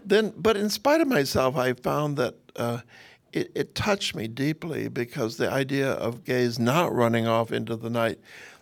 then, 0.05 0.33
but 0.37 0.57
in 0.57 0.69
spite 0.69 1.01
of 1.01 1.09
myself, 1.09 1.57
I 1.57 1.73
found 1.75 2.17
that 2.17 2.35
uh, 2.57 2.81
it, 3.33 3.51
it 3.55 3.75
touched 3.75 4.15
me 4.15 4.29
deeply 4.29 4.89
because 4.89 5.37
the 5.37 5.51
idea 5.51 5.93
of 5.93 6.25
gays 6.25 6.59
not 6.59 6.95
running 6.95 7.27
off 7.27 7.53
into 7.53 7.77
the 7.77 7.91
night, 7.91 8.19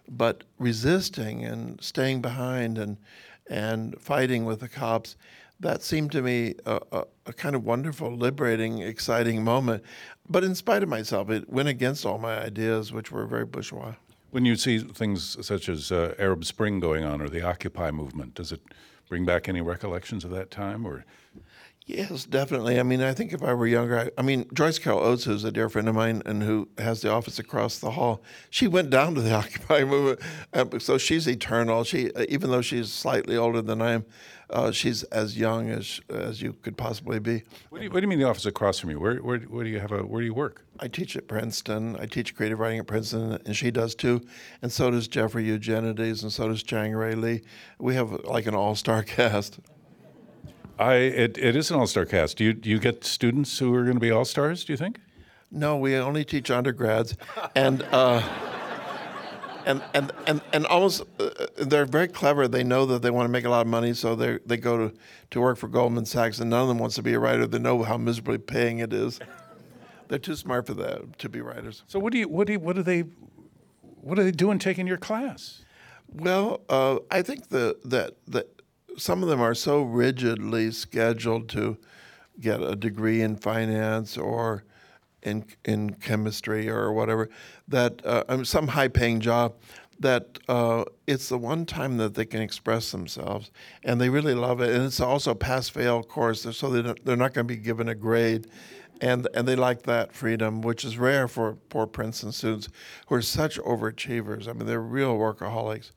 but 0.08 0.44
resisting 0.58 1.44
and 1.44 1.80
staying 1.80 2.22
behind 2.22 2.78
and 2.78 2.96
and 3.48 4.00
fighting 4.00 4.44
with 4.44 4.60
the 4.60 4.68
cops. 4.68 5.16
That 5.60 5.82
seemed 5.82 6.12
to 6.12 6.22
me 6.22 6.54
a, 6.66 6.80
a, 6.92 7.04
a 7.26 7.32
kind 7.32 7.54
of 7.54 7.64
wonderful, 7.64 8.14
liberating, 8.14 8.80
exciting 8.80 9.42
moment. 9.42 9.82
But 10.28 10.44
in 10.44 10.54
spite 10.54 10.82
of 10.82 10.88
myself, 10.88 11.30
it 11.30 11.48
went 11.48 11.68
against 11.68 12.04
all 12.04 12.18
my 12.18 12.38
ideas, 12.38 12.92
which 12.92 13.10
were 13.12 13.24
very 13.26 13.44
bourgeois. 13.44 13.94
When 14.32 14.44
you 14.44 14.56
see 14.56 14.80
things 14.80 15.46
such 15.46 15.68
as 15.68 15.92
uh, 15.92 16.14
Arab 16.18 16.44
Spring 16.44 16.80
going 16.80 17.04
on 17.04 17.22
or 17.22 17.28
the 17.28 17.42
Occupy 17.42 17.90
movement, 17.90 18.34
does 18.34 18.52
it 18.52 18.60
bring 19.08 19.24
back 19.24 19.48
any 19.48 19.60
recollections 19.60 20.24
of 20.24 20.30
that 20.32 20.50
time? 20.50 20.84
Or 20.84 21.04
Yes, 21.86 22.24
definitely. 22.24 22.80
I 22.80 22.82
mean, 22.82 23.00
I 23.00 23.14
think 23.14 23.32
if 23.32 23.44
I 23.44 23.54
were 23.54 23.68
younger, 23.68 23.96
I, 23.96 24.10
I, 24.18 24.22
mean, 24.22 24.46
Joyce 24.52 24.76
Carol 24.80 24.98
Oates, 24.98 25.22
who's 25.22 25.44
a 25.44 25.52
dear 25.52 25.68
friend 25.68 25.88
of 25.88 25.94
mine 25.94 26.20
and 26.26 26.42
who 26.42 26.68
has 26.78 27.00
the 27.00 27.12
office 27.12 27.38
across 27.38 27.78
the 27.78 27.92
hall, 27.92 28.24
she 28.50 28.66
went 28.66 28.90
down 28.90 29.14
to 29.14 29.20
the 29.20 29.32
Occupy 29.34 29.84
movement, 29.84 30.20
uh, 30.52 30.80
so 30.80 30.98
she's 30.98 31.28
eternal. 31.28 31.84
She, 31.84 32.12
uh, 32.12 32.24
even 32.28 32.50
though 32.50 32.60
she's 32.60 32.92
slightly 32.92 33.36
older 33.36 33.62
than 33.62 33.80
I 33.80 33.92
am, 33.92 34.04
uh, 34.50 34.72
she's 34.72 35.04
as 35.04 35.38
young 35.38 35.70
as 35.70 36.00
as 36.08 36.42
you 36.42 36.54
could 36.54 36.76
possibly 36.76 37.20
be. 37.20 37.44
What 37.68 37.78
do 37.78 37.84
you, 37.84 37.90
what 37.90 38.00
do 38.00 38.02
you 38.02 38.08
mean 38.08 38.18
the 38.18 38.28
office 38.28 38.46
across 38.46 38.80
from 38.80 38.90
you? 38.90 38.98
Where, 38.98 39.16
where, 39.18 39.38
where 39.38 39.64
do 39.64 39.70
you 39.70 39.80
have 39.80 39.92
a 39.92 39.98
where 39.98 40.20
do 40.20 40.26
you 40.26 40.34
work? 40.34 40.64
I 40.80 40.88
teach 40.88 41.16
at 41.16 41.28
Princeton. 41.28 41.96
I 41.96 42.06
teach 42.06 42.34
creative 42.34 42.58
writing 42.58 42.80
at 42.80 42.86
Princeton, 42.86 43.38
and 43.44 43.56
she 43.56 43.70
does 43.70 43.94
too. 43.94 44.22
And 44.60 44.72
so 44.72 44.90
does 44.90 45.06
Jeffrey 45.06 45.44
Eugenides, 45.44 46.22
and 46.22 46.32
so 46.32 46.48
does 46.48 46.62
Chang 46.62 46.92
Rae 46.92 47.14
Lee. 47.14 47.42
We 47.78 47.94
have 47.94 48.10
like 48.24 48.46
an 48.46 48.54
all-star 48.54 49.02
cast. 49.04 49.60
I 50.78 50.94
it, 50.94 51.38
it 51.38 51.56
is 51.56 51.70
an 51.70 51.78
all-star 51.78 52.04
cast. 52.04 52.36
Do 52.36 52.44
you 52.44 52.52
do 52.52 52.68
you 52.68 52.78
get 52.78 53.04
students 53.04 53.58
who 53.58 53.74
are 53.74 53.82
going 53.82 53.96
to 53.96 54.00
be 54.00 54.10
all-stars? 54.10 54.64
Do 54.64 54.72
you 54.72 54.76
think? 54.76 55.00
No, 55.50 55.76
we 55.76 55.96
only 55.96 56.24
teach 56.24 56.50
undergrads, 56.50 57.16
and. 57.54 57.82
Uh, 57.92 58.22
and 59.66 59.82
and 59.94 60.12
and 60.26 60.40
and 60.52 60.66
almost 60.66 61.02
uh, 61.18 61.28
they're 61.56 61.86
very 61.86 62.08
clever. 62.08 62.46
They 62.46 62.62
know 62.62 62.86
that 62.86 63.02
they 63.02 63.10
want 63.10 63.26
to 63.26 63.28
make 63.28 63.44
a 63.44 63.50
lot 63.50 63.62
of 63.62 63.66
money, 63.66 63.94
so 63.94 64.14
they 64.14 64.38
they 64.46 64.56
go 64.56 64.76
to 64.76 64.94
to 65.30 65.40
work 65.40 65.58
for 65.58 65.66
Goldman 65.68 66.06
Sachs, 66.06 66.38
and 66.38 66.48
none 66.48 66.62
of 66.62 66.68
them 66.68 66.78
wants 66.78 66.94
to 66.94 67.02
be 67.02 67.14
a 67.14 67.18
writer. 67.18 67.46
They 67.46 67.58
know 67.58 67.82
how 67.82 67.98
miserably 67.98 68.38
paying 68.38 68.78
it 68.78 68.92
is. 68.92 69.18
They're 70.08 70.20
too 70.20 70.36
smart 70.36 70.66
for 70.68 70.74
that 70.74 71.18
to 71.18 71.28
be 71.28 71.40
writers. 71.40 71.82
So 71.88 71.98
what 71.98 72.12
do 72.12 72.18
you 72.18 72.28
what 72.28 72.46
do 72.46 72.52
you, 72.54 72.60
what 72.60 72.76
do 72.76 72.82
they 72.82 73.00
what 73.80 74.18
are 74.20 74.24
they 74.24 74.30
doing 74.30 74.60
taking 74.60 74.86
your 74.86 74.98
class? 74.98 75.64
Well, 76.12 76.60
uh, 76.68 76.98
I 77.10 77.22
think 77.22 77.48
the, 77.48 77.76
that 77.84 78.14
that 78.28 78.55
some 78.96 79.22
of 79.22 79.28
them 79.28 79.40
are 79.40 79.54
so 79.54 79.82
rigidly 79.82 80.70
scheduled 80.70 81.48
to 81.50 81.78
get 82.40 82.62
a 82.62 82.76
degree 82.76 83.22
in 83.22 83.36
finance 83.36 84.16
or 84.16 84.64
in 85.22 85.44
in 85.64 85.94
chemistry 85.94 86.68
or 86.68 86.92
whatever 86.92 87.28
that 87.68 88.04
uh, 88.04 88.44
some 88.44 88.68
high 88.68 88.88
paying 88.88 89.20
job 89.20 89.54
that 89.98 90.38
uh, 90.48 90.84
it's 91.06 91.28
the 91.28 91.38
one 91.38 91.64
time 91.64 91.96
that 91.96 92.14
they 92.14 92.26
can 92.26 92.40
express 92.40 92.90
themselves 92.90 93.50
and 93.82 94.00
they 94.00 94.10
really 94.10 94.34
love 94.34 94.60
it. 94.60 94.74
And 94.74 94.84
it's 94.84 95.00
also 95.00 95.34
pass 95.34 95.68
fail 95.68 96.02
course 96.02 96.42
so 96.56 96.68
not, 96.68 96.98
they're 97.04 97.16
not 97.16 97.32
going 97.32 97.46
to 97.46 97.54
be 97.54 97.60
given 97.60 97.88
a 97.88 97.94
grade. 97.94 98.46
And 99.00 99.28
and 99.34 99.46
they 99.46 99.56
like 99.56 99.82
that 99.82 100.14
freedom 100.14 100.62
which 100.62 100.84
is 100.84 100.96
rare 100.96 101.28
for 101.28 101.54
poor 101.68 101.86
Princeton 101.86 102.32
students 102.32 102.68
who 103.06 103.16
are 103.16 103.22
such 103.22 103.58
overachievers. 103.60 104.48
I 104.48 104.52
mean 104.54 104.66
they're 104.66 104.80
real 104.80 105.16
workaholics 105.18 105.90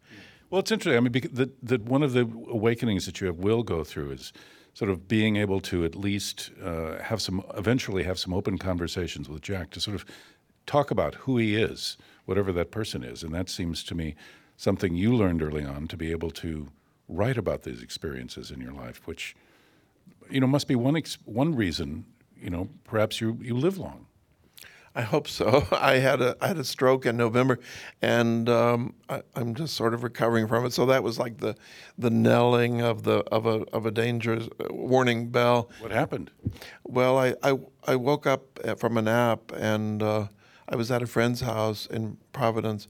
well 0.50 0.60
it's 0.60 0.72
interesting 0.72 0.98
I 0.98 1.02
mean 1.02 1.30
that 1.34 1.52
that 1.64 1.82
one 1.84 2.04
of 2.04 2.14
the 2.14 2.22
awakenings 2.50 3.06
that 3.06 3.22
you 3.22 3.32
will 3.34 3.64
go 3.64 3.84
through 3.84 4.12
is 4.12 4.34
sort 4.80 4.90
of 4.90 5.10
being 5.10 5.36
able 5.36 5.60
to 5.60 5.84
at 5.84 5.94
least 5.94 6.52
uh, 6.64 6.98
have 7.00 7.22
some, 7.22 7.44
eventually 7.58 8.04
have 8.04 8.20
some 8.20 8.34
open 8.34 8.58
conversations 8.58 9.28
with 9.28 9.42
Jack 9.42 9.72
to 9.72 9.80
sort 9.82 9.96
of 9.96 10.06
talk 10.66 10.92
about 10.92 11.16
who 11.16 11.38
he 11.38 11.56
is, 11.56 11.98
whatever 12.26 12.52
that 12.54 12.72
person 12.72 13.04
is. 13.04 13.22
And 13.22 13.34
that 13.34 13.50
seems 13.50 13.84
to 13.84 13.94
me 13.96 14.16
something 14.56 14.96
you 14.96 15.14
learned 15.14 15.42
early 15.42 15.66
on 15.66 15.88
to 15.88 15.98
be 15.98 16.12
able 16.12 16.32
to 16.32 16.70
write 17.08 17.38
about 17.38 17.64
these 17.64 17.82
experiences 17.82 18.52
in 18.52 18.62
your 18.62 18.72
life, 18.72 19.02
which, 19.06 19.36
you 20.30 20.40
know, 20.40 20.48
must 20.48 20.68
be 20.68 20.76
one, 20.76 20.96
ex- 20.96 21.18
one 21.26 21.56
reason, 21.56 22.06
you 22.40 22.50
know, 22.50 22.70
perhaps 22.84 23.20
you, 23.20 23.38
you 23.42 23.56
live 23.56 23.78
long. 23.78 24.06
I 25.00 25.04
hope 25.04 25.30
so. 25.30 25.66
I 25.72 25.96
had 26.00 26.22
a 26.22 26.36
I 26.42 26.48
had 26.48 26.58
a 26.58 26.64
stroke 26.66 27.06
in 27.06 27.16
November, 27.16 27.58
and 28.02 28.50
um, 28.50 28.96
I, 29.08 29.22
am 29.34 29.56
just 29.56 29.74
sort 29.74 29.94
of 29.94 30.04
recovering 30.04 30.46
from 30.46 30.66
it. 30.66 30.74
So 30.74 30.86
that 30.88 31.04
was 31.04 31.18
like 31.18 31.38
the 31.38 31.56
the 31.98 32.10
knelling 32.10 32.82
of 32.82 33.04
the 33.04 33.20
of 33.32 33.46
a 33.46 33.64
of 33.72 33.86
a 33.86 33.92
dangerous 33.92 34.50
uh, 34.60 34.74
warning 34.74 35.30
bell. 35.30 35.70
What 35.80 35.92
happened? 35.92 36.32
Well, 36.84 37.18
I 37.18 37.34
I, 37.42 37.58
I 37.88 37.96
woke 37.96 38.28
up 38.28 38.60
uh, 38.66 38.76
from 38.76 38.98
a 38.98 39.02
nap, 39.02 39.54
and 39.56 40.04
uh, 40.04 40.28
I 40.68 40.76
was 40.76 40.92
at 40.92 41.02
a 41.02 41.08
friend's 41.08 41.42
house 41.42 41.86
in 41.86 42.18
Providence. 42.34 42.90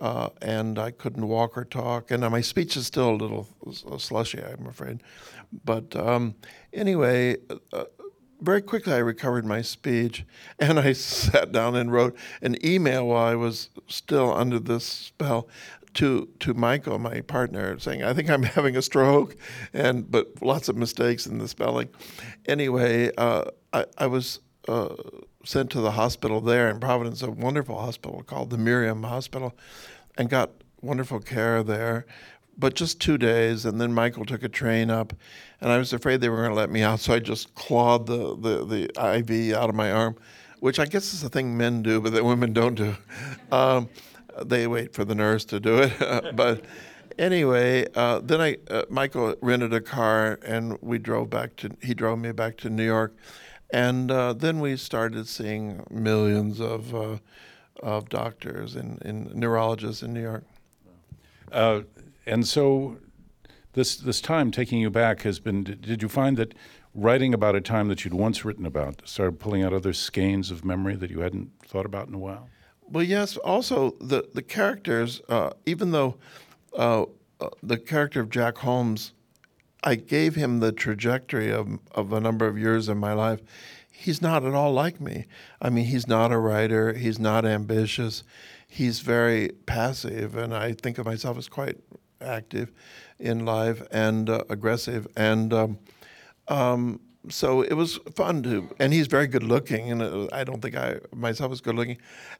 Uh, 0.00 0.28
and 0.40 0.78
I 0.78 0.92
couldn't 0.92 1.26
walk 1.26 1.58
or 1.58 1.64
talk, 1.64 2.12
and 2.12 2.22
my 2.30 2.40
speech 2.40 2.76
is 2.76 2.86
still 2.86 3.10
a 3.10 3.18
little 3.18 3.48
slushy, 3.98 4.40
I'm 4.40 4.68
afraid. 4.68 5.02
But 5.64 5.96
um, 5.96 6.36
anyway, 6.72 7.38
uh, 7.72 7.86
very 8.40 8.62
quickly 8.62 8.92
I 8.92 8.98
recovered 8.98 9.44
my 9.44 9.62
speech 9.62 10.24
and 10.58 10.78
I 10.78 10.92
sat 10.92 11.52
down 11.52 11.76
and 11.76 11.92
wrote 11.92 12.16
an 12.42 12.56
email 12.64 13.06
while 13.06 13.26
I 13.26 13.34
was 13.34 13.70
still 13.86 14.32
under 14.32 14.58
this 14.58 14.84
spell 14.84 15.48
to 15.94 16.28
to 16.40 16.54
Michael, 16.54 16.98
my 16.98 17.22
partner, 17.22 17.78
saying, 17.78 18.04
I 18.04 18.12
think 18.12 18.30
I'm 18.30 18.42
having 18.58 18.76
a 18.76 18.82
stroke 18.82 19.36
and 19.72 20.10
but 20.10 20.42
lots 20.42 20.68
of 20.68 20.76
mistakes 20.76 21.26
in 21.26 21.38
the 21.38 21.48
spelling. 21.48 21.88
Anyway, 22.46 23.10
uh, 23.16 23.44
I, 23.72 23.86
I 23.96 24.06
was 24.06 24.40
uh, 24.68 24.94
sent 25.44 25.70
to 25.70 25.80
the 25.80 25.92
hospital 25.92 26.40
there 26.40 26.68
in 26.68 26.78
Providence, 26.78 27.22
a 27.22 27.30
wonderful 27.30 27.78
hospital 27.78 28.22
called 28.22 28.50
the 28.50 28.58
Miriam 28.58 29.02
Hospital, 29.02 29.56
and 30.16 30.28
got 30.28 30.50
wonderful 30.80 31.20
care 31.20 31.62
there 31.62 32.06
but 32.58 32.74
just 32.74 33.00
two 33.00 33.16
days. 33.16 33.64
And 33.64 33.80
then 33.80 33.92
Michael 33.92 34.24
took 34.24 34.42
a 34.42 34.48
train 34.48 34.90
up, 34.90 35.12
and 35.60 35.70
I 35.70 35.78
was 35.78 35.92
afraid 35.92 36.20
they 36.20 36.28
were 36.28 36.38
going 36.38 36.50
to 36.50 36.56
let 36.56 36.70
me 36.70 36.82
out, 36.82 37.00
so 37.00 37.14
I 37.14 37.18
just 37.18 37.54
clawed 37.54 38.06
the, 38.06 38.36
the, 38.36 38.64
the 38.64 39.18
IV 39.18 39.54
out 39.56 39.68
of 39.68 39.74
my 39.74 39.92
arm, 39.92 40.16
which 40.60 40.78
I 40.78 40.86
guess 40.86 41.14
is 41.14 41.22
a 41.22 41.28
thing 41.28 41.56
men 41.56 41.82
do, 41.82 42.00
but 42.00 42.12
that 42.12 42.24
women 42.24 42.52
don't 42.52 42.74
do. 42.74 42.96
Um, 43.50 43.88
they 44.44 44.66
wait 44.66 44.92
for 44.92 45.04
the 45.04 45.14
nurse 45.14 45.44
to 45.46 45.58
do 45.58 45.78
it. 45.78 45.92
but 46.36 46.64
anyway, 47.18 47.86
uh, 47.94 48.20
then 48.20 48.40
I 48.40 48.56
uh, 48.70 48.82
Michael 48.88 49.34
rented 49.40 49.72
a 49.72 49.80
car, 49.80 50.38
and 50.44 50.78
we 50.80 50.98
drove 50.98 51.30
back 51.30 51.56
to. 51.56 51.70
He 51.82 51.94
drove 51.94 52.18
me 52.18 52.32
back 52.32 52.56
to 52.58 52.70
New 52.70 52.84
York, 52.84 53.16
and 53.70 54.10
uh, 54.10 54.32
then 54.32 54.60
we 54.60 54.76
started 54.76 55.26
seeing 55.26 55.84
millions 55.90 56.60
of 56.60 56.94
uh, 56.94 57.18
of 57.82 58.08
doctors 58.08 58.76
and, 58.76 59.02
and 59.04 59.34
neurologists 59.34 60.02
in 60.02 60.12
New 60.12 60.22
York. 60.22 60.44
Uh, 61.50 61.80
and 62.28 62.46
so 62.46 62.98
this 63.72 63.96
this 63.96 64.20
time 64.20 64.50
taking 64.50 64.80
you 64.80 64.90
back 64.90 65.22
has 65.22 65.38
been 65.38 65.62
did 65.64 66.02
you 66.02 66.08
find 66.08 66.36
that 66.36 66.54
writing 66.94 67.32
about 67.32 67.54
a 67.54 67.60
time 67.60 67.88
that 67.88 68.04
you'd 68.04 68.14
once 68.14 68.44
written 68.44 68.66
about 68.66 69.02
started 69.04 69.38
pulling 69.38 69.62
out 69.62 69.72
other 69.72 69.92
skeins 69.92 70.50
of 70.50 70.64
memory 70.64 70.96
that 70.96 71.10
you 71.10 71.20
hadn't 71.20 71.50
thought 71.64 71.86
about 71.86 72.08
in 72.08 72.14
a 72.14 72.18
while? 72.18 72.48
Well 72.88 73.04
yes. 73.04 73.36
Also 73.38 73.94
the 74.00 74.28
the 74.34 74.42
characters 74.42 75.20
uh, 75.28 75.50
even 75.66 75.92
though 75.92 76.16
uh, 76.76 77.04
uh, 77.40 77.48
the 77.62 77.78
character 77.78 78.20
of 78.20 78.30
jack 78.30 78.58
holmes 78.58 79.12
i 79.84 79.94
gave 79.94 80.34
him 80.34 80.58
the 80.58 80.72
trajectory 80.72 81.52
of, 81.52 81.78
of 81.92 82.12
a 82.12 82.20
number 82.20 82.46
of 82.46 82.58
years 82.58 82.88
in 82.88 82.98
my 82.98 83.12
life. 83.12 83.40
He's 83.90 84.22
not 84.22 84.44
at 84.44 84.54
all 84.54 84.72
like 84.72 85.00
me. 85.00 85.26
I 85.60 85.70
mean 85.70 85.86
he's 85.86 86.06
not 86.06 86.30
a 86.30 86.38
writer. 86.38 86.92
He's 86.92 87.18
not 87.18 87.44
ambitious. 87.44 88.22
He's 88.68 89.00
very 89.00 89.50
passive 89.66 90.36
and 90.36 90.54
i 90.54 90.72
think 90.72 90.98
of 90.98 91.06
myself 91.06 91.38
as 91.38 91.48
quite 91.48 91.78
active 92.20 92.70
in 93.18 93.44
life 93.44 93.82
and 93.90 94.30
uh, 94.30 94.44
aggressive. 94.48 95.06
And 95.16 95.52
um, 95.52 95.78
um, 96.48 97.00
so 97.28 97.62
it 97.62 97.74
was 97.74 97.98
fun 98.14 98.42
to, 98.44 98.68
and 98.78 98.92
he's 98.92 99.06
very 99.06 99.26
good 99.26 99.42
looking, 99.42 99.90
and 99.90 100.02
uh, 100.02 100.28
I 100.32 100.44
don't 100.44 100.60
think 100.60 100.76
I 100.76 101.00
myself 101.14 101.50
was 101.50 101.60
good 101.60 101.74
looking, 101.74 101.98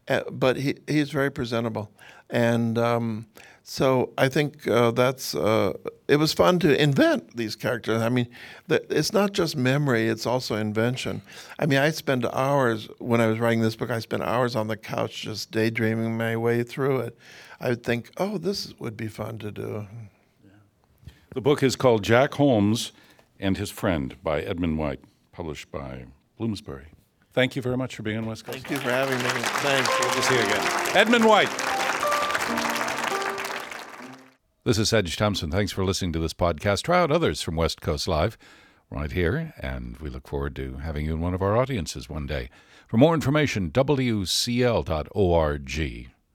uh, 0.08 0.22
but 0.30 0.56
he 0.56 0.76
he's 0.86 1.10
very 1.10 1.30
presentable, 1.30 1.90
and 2.30 2.78
um, 2.78 3.26
so 3.62 4.12
I 4.16 4.28
think 4.28 4.66
uh, 4.66 4.92
that's 4.92 5.34
uh, 5.34 5.74
it 6.06 6.16
was 6.16 6.32
fun 6.32 6.58
to 6.60 6.82
invent 6.82 7.36
these 7.36 7.54
characters. 7.54 8.00
I 8.00 8.08
mean, 8.08 8.28
the, 8.66 8.82
it's 8.96 9.12
not 9.12 9.32
just 9.32 9.56
memory; 9.56 10.08
it's 10.08 10.26
also 10.26 10.56
invention. 10.56 11.22
I 11.58 11.66
mean, 11.66 11.78
I 11.78 11.90
spent 11.90 12.24
hours 12.24 12.88
when 12.98 13.20
I 13.20 13.26
was 13.26 13.38
writing 13.38 13.60
this 13.60 13.76
book. 13.76 13.90
I 13.90 13.98
spent 13.98 14.22
hours 14.22 14.56
on 14.56 14.68
the 14.68 14.76
couch 14.76 15.22
just 15.22 15.50
daydreaming 15.50 16.16
my 16.16 16.36
way 16.36 16.62
through 16.62 17.00
it. 17.00 17.18
I 17.60 17.70
would 17.70 17.82
think, 17.82 18.10
oh, 18.16 18.38
this 18.38 18.72
would 18.78 18.96
be 18.96 19.08
fun 19.08 19.38
to 19.38 19.50
do. 19.50 19.86
The 21.34 21.40
book 21.40 21.62
is 21.62 21.76
called 21.76 22.04
Jack 22.04 22.34
Holmes 22.34 22.92
and 23.38 23.56
His 23.56 23.70
Friend 23.70 24.16
by 24.22 24.42
Edmund 24.42 24.78
White, 24.78 25.00
published 25.32 25.70
by 25.70 26.06
Bloomsbury. 26.36 26.88
Thank 27.32 27.56
you 27.56 27.62
very 27.62 27.76
much 27.76 27.94
for 27.94 28.02
being 28.02 28.18
on 28.18 28.26
West 28.26 28.44
Coast. 28.44 28.58
Thank 28.58 28.70
you 28.70 28.78
for 28.78 28.90
having 28.90 29.18
me. 29.18 29.28
Thanks. 29.28 29.88
Good 29.98 30.12
to 30.12 30.22
see 30.22 30.34
you 30.34 30.40
again. 30.40 30.96
Edmund 30.96 31.24
White. 31.24 31.50
This 34.64 34.78
is 34.78 34.88
Sedge 34.88 35.16
Thompson. 35.16 35.50
Thanks 35.50 35.72
for 35.72 35.84
listening 35.84 36.12
to 36.12 36.18
this 36.18 36.34
podcast. 36.34 36.82
Try 36.82 37.00
out 37.00 37.10
others 37.10 37.42
from 37.42 37.56
West 37.56 37.80
Coast 37.80 38.08
Live 38.08 38.36
right 38.90 39.12
here, 39.12 39.54
and 39.60 39.96
we 39.98 40.10
look 40.10 40.28
forward 40.28 40.56
to 40.56 40.78
having 40.78 41.06
you 41.06 41.14
in 41.14 41.20
one 41.20 41.34
of 41.34 41.42
our 41.42 41.56
audiences 41.56 42.08
one 42.08 42.26
day. 42.26 42.50
For 42.86 42.96
more 42.96 43.14
information, 43.14 43.70
wcl.org. 43.70 44.18